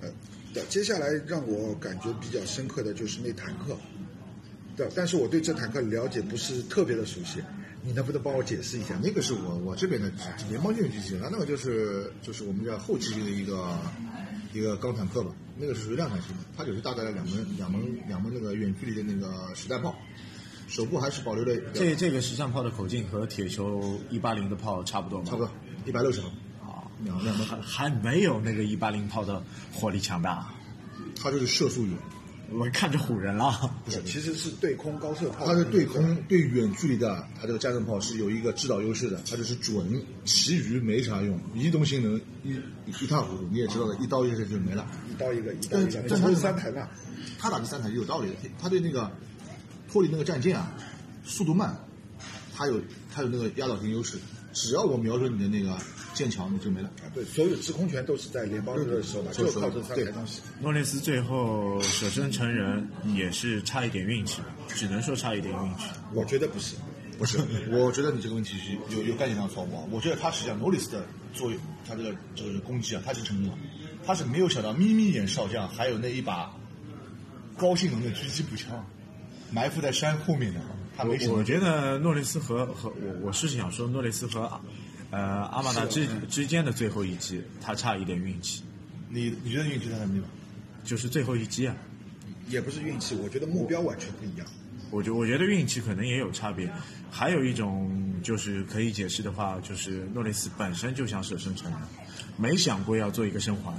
[0.00, 0.08] 呃，
[0.54, 3.76] 对，接下来让我感觉比较深刻的就是那坦克，
[4.78, 7.42] 对，但是我对这坦克了解不是特别的熟悉，
[7.82, 8.96] 你能不能帮我解释一下？
[9.02, 10.08] 那个是我我这边的
[10.48, 13.76] 联邦军用机器人，它那个就是就是我们叫后期的一个
[14.54, 19.92] 一个钢坦克吧，那个是属于量产型的，它就是大概两门两门两门那个远距离的那个实弹炮，
[20.68, 25.24] 手部还是保留了这这个实战炮的口径和铁球一八零的炮差不多吗？
[25.26, 25.50] 差不多
[25.84, 26.28] 一百六十毫，
[26.62, 30.54] 啊，两两门，还还没有那个一八零炮的火力强大，
[31.20, 31.96] 它就是射速远，
[32.50, 33.70] 我看着唬人了。
[33.84, 35.44] 不 是，其实是对空高射炮。
[35.44, 44.86] 它是对空对远距离的，它这个加农炮是有一个制导优势的，它就是准，其余没啥用，移动性能一一塌糊涂，你也知道的，一刀一下就没了。
[45.10, 46.88] 一刀一个，一刀一个，但它是三台嘛。
[47.38, 49.10] 他打第三台是有道理的，他对那个
[49.90, 50.72] 脱离那个战舰啊，
[51.24, 51.76] 速度慢，
[52.56, 52.80] 他有
[53.14, 54.18] 他有那个压倒性优势，
[54.52, 55.76] 只要我瞄准你的那个
[56.18, 56.88] 剑桥，你就没了。
[57.00, 60.40] 啊，对，所有制空权都是在联邦军的手嘛，就靠这三台东西。
[60.60, 65.84] 诺雷斯最后舍身成仁也是差一点运气，只能说差一点运气。
[66.12, 66.74] 我觉得不是，
[67.16, 67.38] 不是，
[67.70, 69.84] 我觉得你这个问题是有有概念上的错误啊。
[69.92, 73.58] 我觉得他实际上诺里斯的作用，他这个这个攻击啊，他是成功了，
[74.04, 76.52] 他是没有想到眯眯眼少将还有那一把
[77.56, 78.84] 高性能的狙击步枪
[79.52, 80.60] 埋伏在山后面的，
[81.04, 84.60] 我我觉得诺雷斯和和我我是想说诺雷斯和
[85.10, 88.62] 呃阿玛达之之间的最后一击，他差一点运气，
[89.08, 90.28] 你你觉得运气在什么地方？
[90.84, 91.74] 就是最后一击啊。
[92.48, 94.46] 也不是运气，我觉得目标完全不一样。
[94.90, 96.70] 我觉我觉得运气可能也有差别，
[97.10, 101.78] 还有一种就是可以解释的话，就是诺雷斯本身就想舍身成仁，
[102.38, 103.74] 没想过要做一个生还。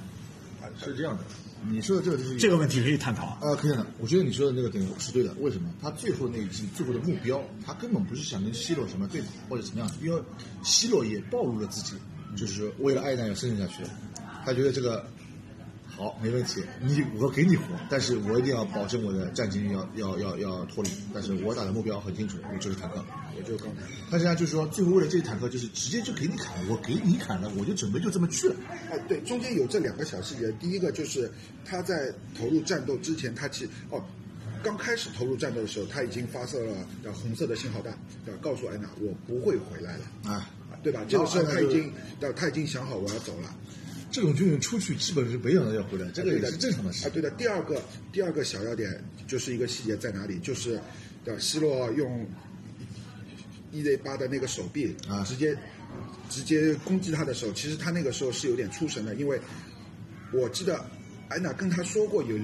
[0.77, 1.23] 是这样的，
[1.67, 3.37] 你说的这个就是这个问题可以探讨啊。
[3.41, 3.85] 呃，可以的。
[3.99, 5.33] 我觉得你说的那个点是对的。
[5.39, 5.69] 为什么？
[5.81, 10.21] 他最后那一季最后的目标，他根本不是想跟希洛什么对打或者怎么样，因为
[10.63, 11.95] 希洛也暴露了自己，
[12.35, 13.83] 就是为了爱戴要生存下去。
[14.45, 15.05] 他觉得这个
[15.99, 20.89] 好没问题，你我给你活，但是我一定要保证我的战经要要要要脱离。
[21.13, 23.03] 但是我打的目标很清楚，我就是坦克。
[23.35, 23.81] 我就是刚才。
[24.09, 28.55] 他现在就是说，最后为了这一坦克，就是直接就给你砍了，我给你砍了，我就准备就这么去了。
[28.89, 30.49] 哎，对，中间有这两个小细节。
[30.53, 31.29] 第一个就是
[31.65, 34.01] 他在投入战斗之前，他其哦，
[34.63, 40.49] 刚开始投入战斗的时候，他已经发射了呃红色的信号弹，要告诉安娜我不会回来了，啊，
[40.81, 41.01] 对吧？
[41.09, 41.91] 这个时候他已经
[42.21, 43.53] 呃他已经想好我要走了。
[44.11, 47.11] 这种军人出去基本是没想到要回来，这个也是正常的事啊，。
[47.11, 47.29] 对的。
[47.31, 47.81] 第二个
[48.11, 50.39] 第二个小要点就是一个细节在哪里？
[50.39, 50.79] 就是
[51.25, 52.25] 呃希洛用
[53.71, 55.55] EZ 八的那个手臂啊直接
[56.29, 59.39] 直接攻击他的时候，其实他那个时候是有点出神的，因为
[60.33, 60.83] 我记得
[61.27, 62.37] 安娜跟他说过有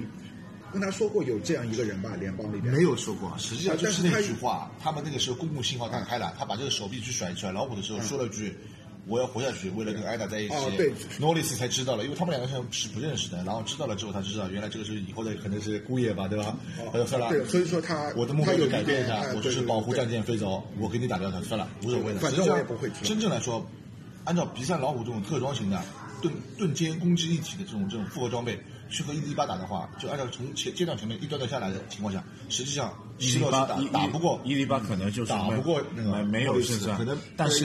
[0.72, 4.70] 跟他说过有这样一个人吧，联邦里边没有说过，实际上就是那句话。
[4.80, 8.54] 他们那个时候公共信号打开了，他把这个手臂去甩甩老虎的时候，说了句
[9.06, 16.56] ：“我要活下去，为了跟艾达在一起。”哦对诺里斯才知道了，因为他们两个人是不认识的，然后知道了之后，他知道原来这个是以后的可能是姑爷吧，对吧？
[16.92, 22.20] 他就算了，对，所以说他我的目标就改变一下哎，我就是保护战舰飞走，我给你打掉它，算了，无所谓的。
[22.20, 23.64] 反正我也不会去真正来说，
[24.24, 25.80] 按照比赛老虎这种特装型的
[26.20, 28.58] 盾盾尖攻击一体的这种这种复合装备，
[28.90, 37.64] 去和伊迪巴打的话，就按照从前阶段前面一段段下来的情况下，实际上伊希洛是打利巴伊打不过伊利巴，可能就是打不过那个没没有胜算，可能但是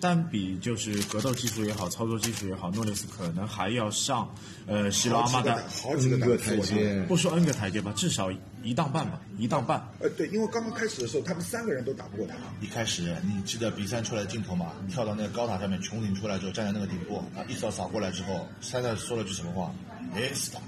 [0.00, 4.28] 被压着打单比就是格斗技术也好，操作技术也好，诺里斯可能还要上
[4.66, 7.00] 呃希罗阿玛达，好几个台阶。
[7.06, 8.30] 不说 N 个台阶吧，至少
[8.62, 9.86] 一档半吧，一档半。
[10.00, 12.34] 呃，对，因为刚刚开始的时候，他们三个人都打不过他。
[12.60, 14.72] 一开始你记得比赛出来的镜头吗？
[14.88, 19.72] 跳到那个高塔上面，穹顶出来之后，站在那个顶部，啊，一扫扫过来之后，塞纳说了句什么话？
[20.14, 20.60] 哎，死的。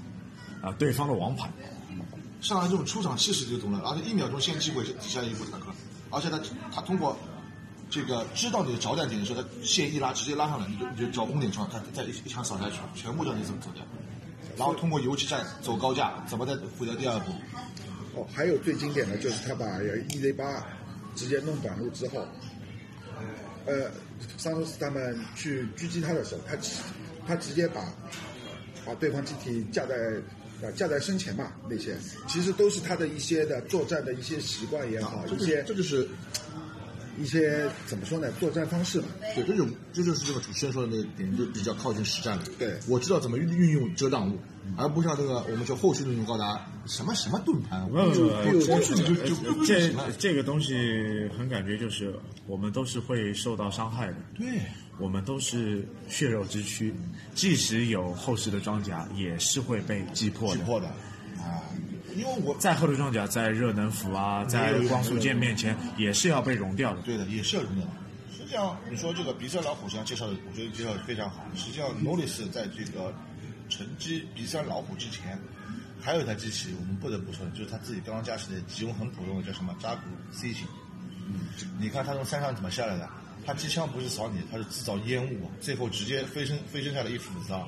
[0.61, 1.49] 啊，对方的王牌，
[2.39, 5.67] 上来这种出场气势就懂了，而且一秒钟先击毁底下一部坦克，
[6.09, 6.39] 而且他
[6.71, 7.17] 他通过
[7.93, 13.85] 这个知道你的着弹点的时候，他线一拉直接拉上来，你就你就找攻点上，他他再一一枪扫下去，全部让你怎么走掉，
[14.57, 17.31] 然后通过游击战走高架，怎么再回到第二步？
[18.15, 20.65] 哦，还有最经典的就是他把 EZ 八
[21.13, 22.25] 直接弄短路之后，
[23.67, 23.91] 呃，
[24.39, 26.71] 桑托斯他们去狙击他的时候，他直
[27.27, 27.93] 他直接把
[28.83, 29.95] 把对方机体架在
[30.63, 31.95] 啊架在身前嘛，那些
[32.27, 36.07] 其实都是他的一些的作战的一些习惯也好，一些这就是
[37.19, 39.07] 一些怎么说呢，作战方式嘛。
[39.35, 42.43] 对，这种这就是这个主持人说的那个点，就比较靠近实战了。
[42.57, 44.39] 对我知道怎么运运用遮挡物，
[44.77, 49.93] 而不像这个我们说后续那种高达什么什么盾牌，我就呃我过去就就就这。
[50.17, 50.73] 这个东西
[51.37, 54.45] 很感觉就是我们都是会受到伤害的，对，
[54.97, 56.93] 我们都是血肉之躯，
[57.35, 60.59] 即使有厚实的装甲，也是会被击破的。
[60.59, 60.87] 击破的
[61.37, 61.61] 啊，
[62.15, 67.01] 因为我再厚的装甲，在热能服啊，在光速剑面前，也是要被融掉的。
[67.01, 67.87] 对的，也是要用的。
[68.31, 71.45] 实际上，你说这个比赛老虎实际上介绍的，我觉得介绍的非常好。
[71.55, 73.13] 实际上，诺里斯在这个
[73.69, 75.39] 乘机比赛老虎之前，
[75.99, 80.01] 还有一台机器，我们不得不说，就是他自己刚刚驾驶的几用很普通的叫什么扎古
[80.31, 80.67] C 型。
[81.27, 81.47] 嗯，
[81.79, 83.09] 你看他从山上怎么下来的？
[83.45, 87.67] 他机枪不是扫你，他是制造烟雾，最后直接飞升飞升下来一斧子啊，呃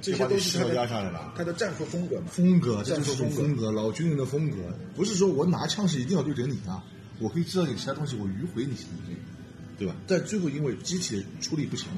[0.00, 1.32] 这些都是他压的下来了。
[1.36, 2.26] 他的战术风格嘛。
[2.30, 4.56] 风格，战术风格风格，老军人的风格，
[4.94, 6.82] 不是说我拿枪是一定要对准你的，
[7.18, 9.16] 我可以知道你其他东西，我迂回你行不行？
[9.76, 9.94] 对吧？
[10.06, 11.88] 但最后因为机器处理不强，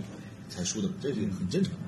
[0.48, 1.78] 才输的，这是很正常的。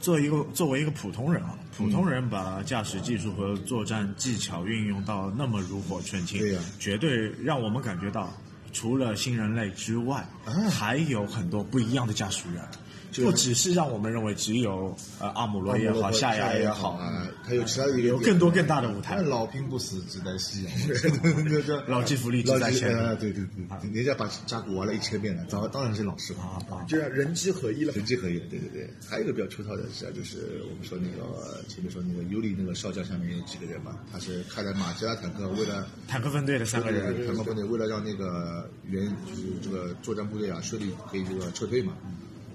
[0.00, 8.32] 作为一个作为一个普通人啊，普通人把驾驶技术和作战技巧运用到那么炉火纯青，对呀绝对让我们感觉到，
[8.72, 12.68] 除了新人类之外，啊还有很多不一样的驾驶员，
[13.12, 19.16] 就不只是让我们认为只有呃阿姆罗也好，夏亚也好，啊，还有其他的一个有更多更大的舞台。
[19.22, 20.72] 老兵不死，只待夕阳。
[21.86, 26.82] 老骥伏枥，志在千里，对对对，人家把扎古玩了一千遍了，当当然是老师啊啊！
[26.88, 27.92] 就像人机合一了。
[27.92, 28.90] 人机合一，对对对。
[29.06, 41.92] 还有一个比较出挑的是啊，就是我们说那个前面说那个尤里那个少将下面有几个人嘛，他是开着马吉拉坦克，为了坦克分队的三个人，坦克分队为了让那个原就是这个作战部队啊顺利可以这个撤退嘛，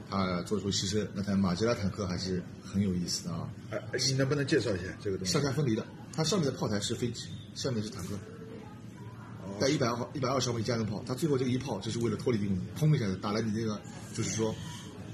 [0.10, 1.06] 他做出牺牲。
[1.14, 5.42] 那台马吉拉坦克还是很有意思的啊，哎，你能不能介绍一下这个东西上？
[5.42, 8.18] 下分离的，它上面的炮台是飞机，下面是坦克。
[9.60, 13.80] 带一百二一百二十毫米加农炮，它最后这个一炮就是为了脱离地面，砰一下子打了你这个，
[14.14, 14.54] 就是说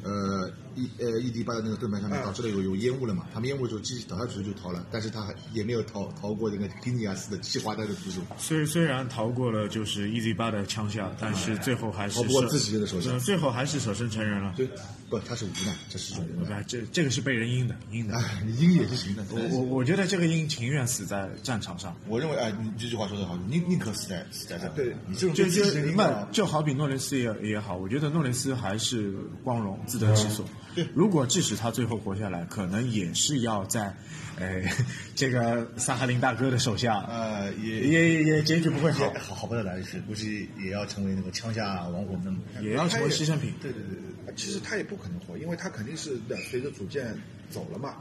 [0.04, 8.22] 呃异呃伊迪巴的那个盾牌上面啊导致了有有烟雾了嘛，他们烟雾之后机器倒下去就逃了，但是他还也没有逃逃过那个丁尼亚斯的气化弹的毒手。
[8.38, 14.54] 虽虽然逃过了就是 Easy 八的枪下，但是最后还是舍逃不过自己的手下呃最后还是舍身成仁了。
[14.58, 14.70] 对，
[15.14, 16.62] 不，他是无奈，这是无奈。
[16.62, 18.16] 不，这这个是被人阴的，阴的。
[18.16, 19.24] 哎，你阴也是行的。
[19.30, 24.68] 我我我觉得这个阴情愿死在战场上，我认为，哎，你这句话说的好，宁宁可死在死在这。
[24.70, 30.44] 对你这种就就对自己的领那，就好比诺雷斯也也好，我觉得诺雷斯还是光荣自得其所。
[30.74, 33.96] 对如果即使他最后活下来，可能也是要在，
[34.38, 34.64] 呃，
[35.14, 42.34] 这个萨哈林大哥的手下，呃，也也也结局不会好，好好不到哪里去，估计也要成为那个枪下亡魂的。
[42.64, 43.54] 也要成为牺牲品。
[43.62, 47.16] 对对对对，其实他也不可能活，因为他肯定是的随着主舰
[47.50, 47.98] 走了嘛，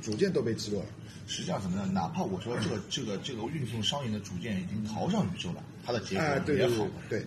[0.00, 0.88] 主舰都被击落了。
[1.26, 1.92] 实际上怎么样？
[1.92, 7.26] 哪怕我说这个这个这个运送商人的主舰已经逃上宇宙了，它的结哎，果也好对对对，对，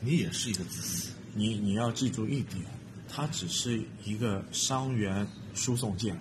[0.00, 1.10] 你也是一个自私。
[1.34, 2.64] 你你要记住一点，
[3.08, 5.24] 它只是一个伤员
[5.54, 6.18] 输送舰，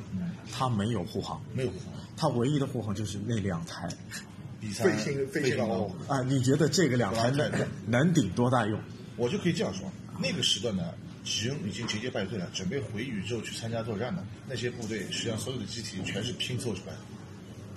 [0.52, 3.90] 它没有护航，没有护航，它唯一的护航就是那两台。
[4.60, 5.92] 比赛费心费心劳劳哦。
[6.08, 7.52] 啊，你觉得这个两台能
[7.88, 8.80] 能顶多大用？
[9.16, 10.94] 我就可以这样说，那个时段呢，
[11.28, 17.00] 吉恩已经节节败退了，准备回宇宙去参加作战的那些部队，实际上所有的机体全是拼凑出来的，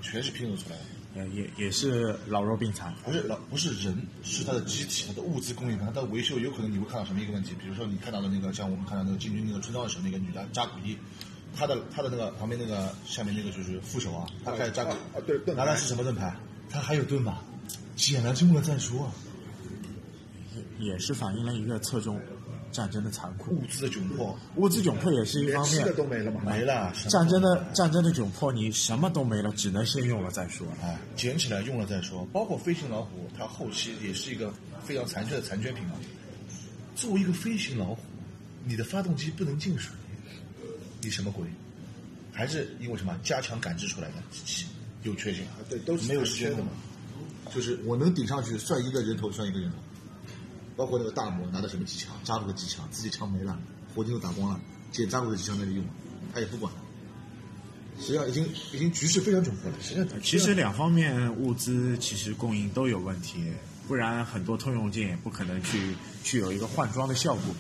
[0.01, 0.83] 全是拼凑出来的。
[1.17, 2.95] 呃，也也是老弱病残。
[3.05, 7.53] 不是老不是人，是他的机体、他的物资供应，它的维修，有可能你会看到什么一个问题？
[7.61, 10.97] 比如说你看到的那个，像我们看到那个进军那个春招的时候，那个女的扎古伊，
[11.57, 16.33] 她的她的那个旁边那个下面那个就是副手啊，她开始扎古啊啊对盾牌拿的是什么盾牌？
[16.71, 17.43] 他还有盾吧？
[17.97, 19.13] 捡了用了再说啊！
[20.79, 22.21] 也是反映了一个侧重
[22.71, 23.53] 战争的残酷。
[23.53, 26.41] 物资的窘迫物资窘迫也是一方面吃的，都没了嘛。
[26.45, 30.67] 没了，战争的战争的窘迫，你什么都没了，只能先用了再说。
[30.83, 32.27] 哎，捡起来用了再说。
[32.33, 34.53] 包括飞行老虎，它后期也是一个
[34.85, 35.95] 非常残缺的残缺品嘛。
[36.95, 37.99] 作为一个飞行老虎，
[38.65, 39.93] 你的发动机不能进水，
[41.01, 41.47] 你什么鬼？
[42.33, 44.67] 还是因为什么加强感知出来的机器
[45.03, 45.45] 有缺陷？
[45.69, 46.71] 对都是没有时间的嘛。
[47.53, 49.77] 就是我能顶上去，算一个人头算一个人头。
[50.81, 53.61] 包括那个大魔拿的什么机枪，扎鲁的机枪，自己枪没了，
[53.95, 54.59] 火箭都打光了，
[54.91, 55.85] 捡扎鲁的机枪那里用，
[56.33, 56.73] 他也不管。
[58.01, 59.77] 实际上已经已经局势非常窘迫了。
[59.83, 63.53] 实际上其实两方面物资其实供应都有问题，
[63.87, 67.55] 不然很多通用舰也不可能去去有一个换装的效果。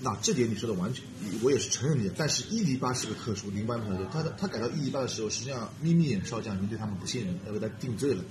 [0.00, 1.04] 那这点你说的完全，
[1.44, 2.12] 我也是承认的。
[2.16, 8.24] 但是伊迪巴是个特殊，零八小队，他他改到伊迪巴的时候，实际上眯眯眼少将已经对他们不信任，要给他定罪了。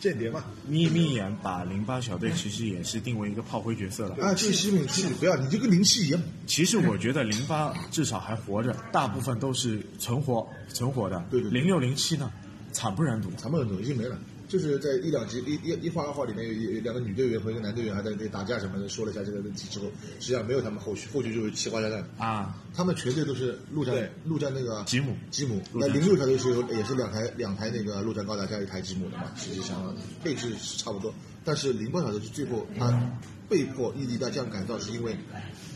[0.00, 4.16] 间谍嘛，眯眯眼把零八小队其实也是定为一个炮灰角色了。
[4.16, 6.20] 啊，就是西敏是不要，你就跟零七一样。
[6.46, 11.22] 其实我觉得零八至少还活着，大部分都是存活存活的。
[11.30, 12.32] 对对对零六零七呢，
[12.72, 13.30] 惨不忍睹。
[13.36, 14.18] 惨不忍睹已经没了，
[14.50, 19.86] 就是在一两集一一一话二话里面有有有两个女队员和一个男队员还在那打架什么的，说了一下这个问题之后，
[20.18, 22.04] 实际上没有他们后续，后续就是七花炸弹。
[22.18, 29.94] 啊，他们全队都是陆战对陆战那个吉姆吉姆，那零六小队是有也是两台两台那个陆战高达加一台吉姆的嘛，实际上
[30.24, 31.14] 配置是差不多。
[31.44, 33.08] 但是零八小队是最后他
[33.48, 35.16] 被迫伊迪达这样改造，是因为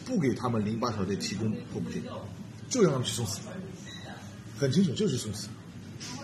[0.05, 2.03] 不给他们零八小队提供后补舰，
[2.68, 3.39] 就让他们去送死，
[4.59, 5.47] 很清楚就是送死，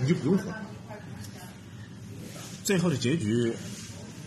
[0.00, 0.66] 你就不用活了。
[2.64, 3.52] 最后的结局，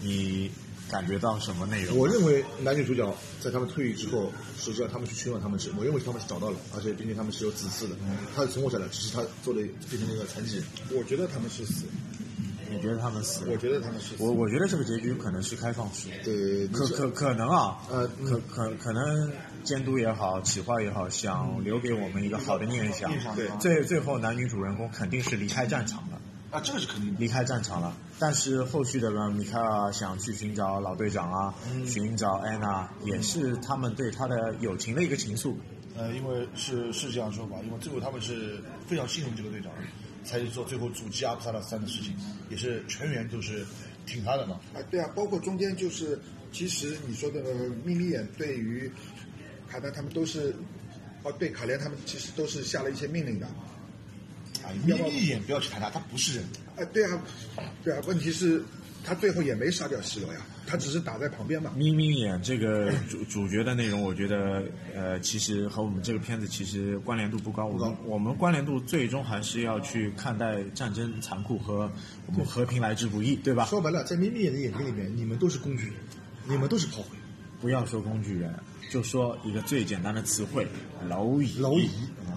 [0.01, 0.51] 你
[0.89, 1.97] 感觉到什么内容？
[1.97, 7.95] 我认为男女主角在他们退役之后，实际上他们去寻找他们是，我认为他们是找到了，而且并且他们是有子嗣的，
[8.35, 10.65] 他是存活下来，只是他做了变成一个残疾人。
[10.91, 11.85] 我觉得他们是死，
[12.69, 13.51] 你觉得他们死了？
[13.51, 14.23] 我觉得他们是死。
[14.23, 19.31] 我我觉得这个结局可能是开放式，对，可可可能啊，呃可可可能
[19.63, 23.11] 监督也好，企划也好，想留给我们一个好的念想。
[23.35, 26.21] 对最最后男女主人公肯定是离开战场了，
[26.53, 27.19] 啊，这个是肯定的。
[27.19, 27.97] 离开战场了。
[28.19, 35.55] 但是后续的呢，米开尔想去寻找老队长啊，寻找安娜，也是他们对他的友情的一个情愫。
[35.97, 39.71] 呃，因为是是这样说吧，因为最后他们是非常信任这个队长，
[40.23, 42.15] 才去做最后阻击阿布萨拉三的事情，
[42.51, 43.65] 也是全员都是
[44.05, 44.59] 挺他的嘛。
[44.75, 46.19] 啊，对啊，包括中间就是，
[46.51, 47.41] 其实你说的
[47.83, 48.91] 眯眯眼对于
[49.67, 50.55] 卡丹他们都是，
[51.23, 53.47] 哦，对卡莲他们其实都是下了一些命令的。
[54.63, 56.45] 啊，眯眯眼不要去谈他，他不是人。
[56.77, 57.21] 哎，对啊，
[57.83, 58.63] 对啊，问题是，
[59.03, 61.71] 他最后也没杀掉西罗呀，他只是打在旁边嘛。
[61.75, 64.63] 眯眯眼这个主 主角的内容，我觉得
[64.95, 67.65] 呃，其实和我们这个片子其实关联度不高。
[67.65, 71.91] 我们我们关联度最终还是要去看待战争残酷和
[72.27, 73.65] 我们和平来之不易，对吧？
[73.65, 75.95] 说白了，在眯眯眼的眼睛里面，你们都是工具人，
[76.47, 77.09] 你们都是炮灰。
[77.61, 78.53] 不要说工具人，
[78.89, 80.67] 就说一个最简单的词汇——
[81.07, 81.61] 蝼蚁。
[81.61, 81.87] 蝼蚁
[82.27, 82.35] 啊，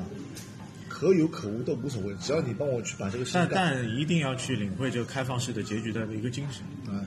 [0.99, 3.75] 可有可无都无所谓，只要你帮我去把这个事但情干。
[3.75, 6.63] 但一定要去领会这个开放式的结局的一个精神。
[6.89, 7.07] 嗯，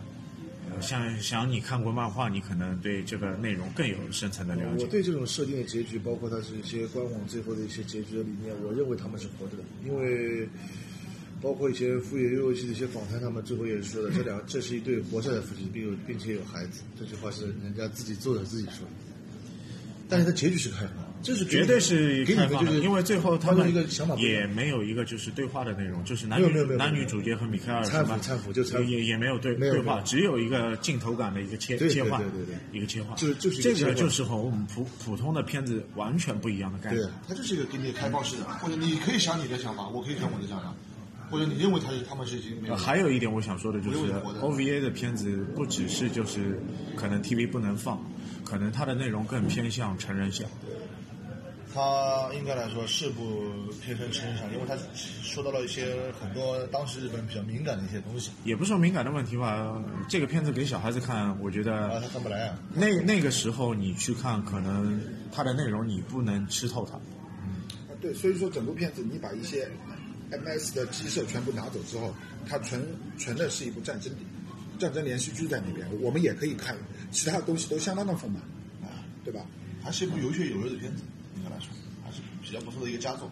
[0.79, 4.83] 像想你看过漫画，你可能对这个内容更有深层的了解。
[4.83, 10.47] 我对这种设定的结局，包括它是一些官网最后的一些结局的理念，我认为他们是活着的，因为
[11.41, 18.91] 包括一些富野悠悠季的一些访谈，他们最后也是说的，这两这是一对活着的夫妻，并有并且有孩子，这句话是人家自己作者自己说的。
[20.07, 23.73] 但是它结局是开放，这是绝对是开放的，就是因为最后他他们
[24.17, 26.47] 也没有一个就是对话的内容，就是男女
[26.77, 32.55] 男女主角和米开尔搀扶什么搀扶就也也没有对对话，只有一个镜头感的一个切对对切换，对对对。
[32.71, 37.03] 一个切换，就是就是一这个就是和我们普普通的片子完全不一样的概念。
[37.03, 37.11] 对。
[37.27, 40.73] 它就是一个给你开放式的，或者你可以想你的想法，我可以想我的想法，
[41.31, 42.73] 或者你认为他是他们是已经没有。
[42.73, 44.89] 呃，还有一点我想说的就是，OVA 的。
[44.89, 46.59] 片子不只是就是
[46.95, 47.97] 可能 TV 不能放，
[48.43, 50.45] 可能它的内容更偏向成人向。
[51.73, 53.51] 他应该来说是不
[53.81, 54.75] 偏身成人向，因为他
[55.21, 62.59] 说到了一些很多当时日本比较敏感的一些东西，也不是说敏感的问题吧，这个片子给小孩子看，我觉得啊，得他看不来啊。
[62.73, 64.99] 那那个时候你去看，可能
[65.31, 66.95] 它的内容你不能吃透它。
[66.95, 69.69] 啊，对，所以说整部片子你把一些
[70.31, 72.13] MS 的基设全部拿走之后，
[72.47, 72.83] 它纯
[73.17, 74.11] 纯的是一部战争
[74.79, 76.75] 战争连续剧在那边，我们也可以看，
[77.11, 78.41] 其他的东西都相当的丰满，
[78.81, 79.41] 啊，对吧？
[79.81, 81.03] 还是一部有血有肉的片子，
[82.49, 83.29] 比较不错的一个佳作。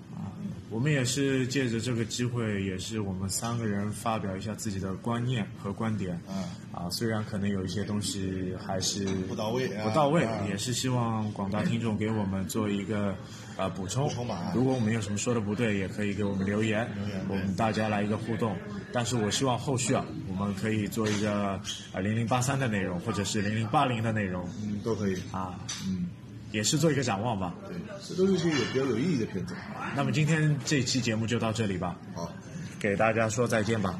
[0.70, 6.20] 我们也是借着这个机会，也是我们三个人发表一下自己的观念和观点。
[6.28, 6.44] 嗯
[6.74, 13.16] 啊，虽然可能有一些东西还是不到位啊不到位，啊也是希望广大听众给我们做一个
[13.56, 14.10] 啊补充。
[14.10, 18.54] 补充嘛如果我们有什么说的不对，也可以给我们留言，留言我们大家来一个互动。
[18.92, 21.60] 但是我希望后续啊，我们可以做一个
[21.94, 25.16] 啊零零八三的内容，或者是零零八零的内容嗯都可以。
[25.32, 25.58] 啊，
[25.88, 26.08] 嗯，
[26.52, 27.54] 也是做一个展望吧。
[27.68, 27.78] 对，
[28.08, 29.56] 这都是一些有比较有意义的片子。
[29.96, 32.32] 那么今天这期节目就到这里吧，好，
[32.80, 34.00] 给大家说再见吧，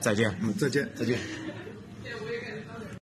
[0.00, 0.34] 再见。
[0.40, 0.88] 嗯，再见。
[0.94, 1.18] 再见。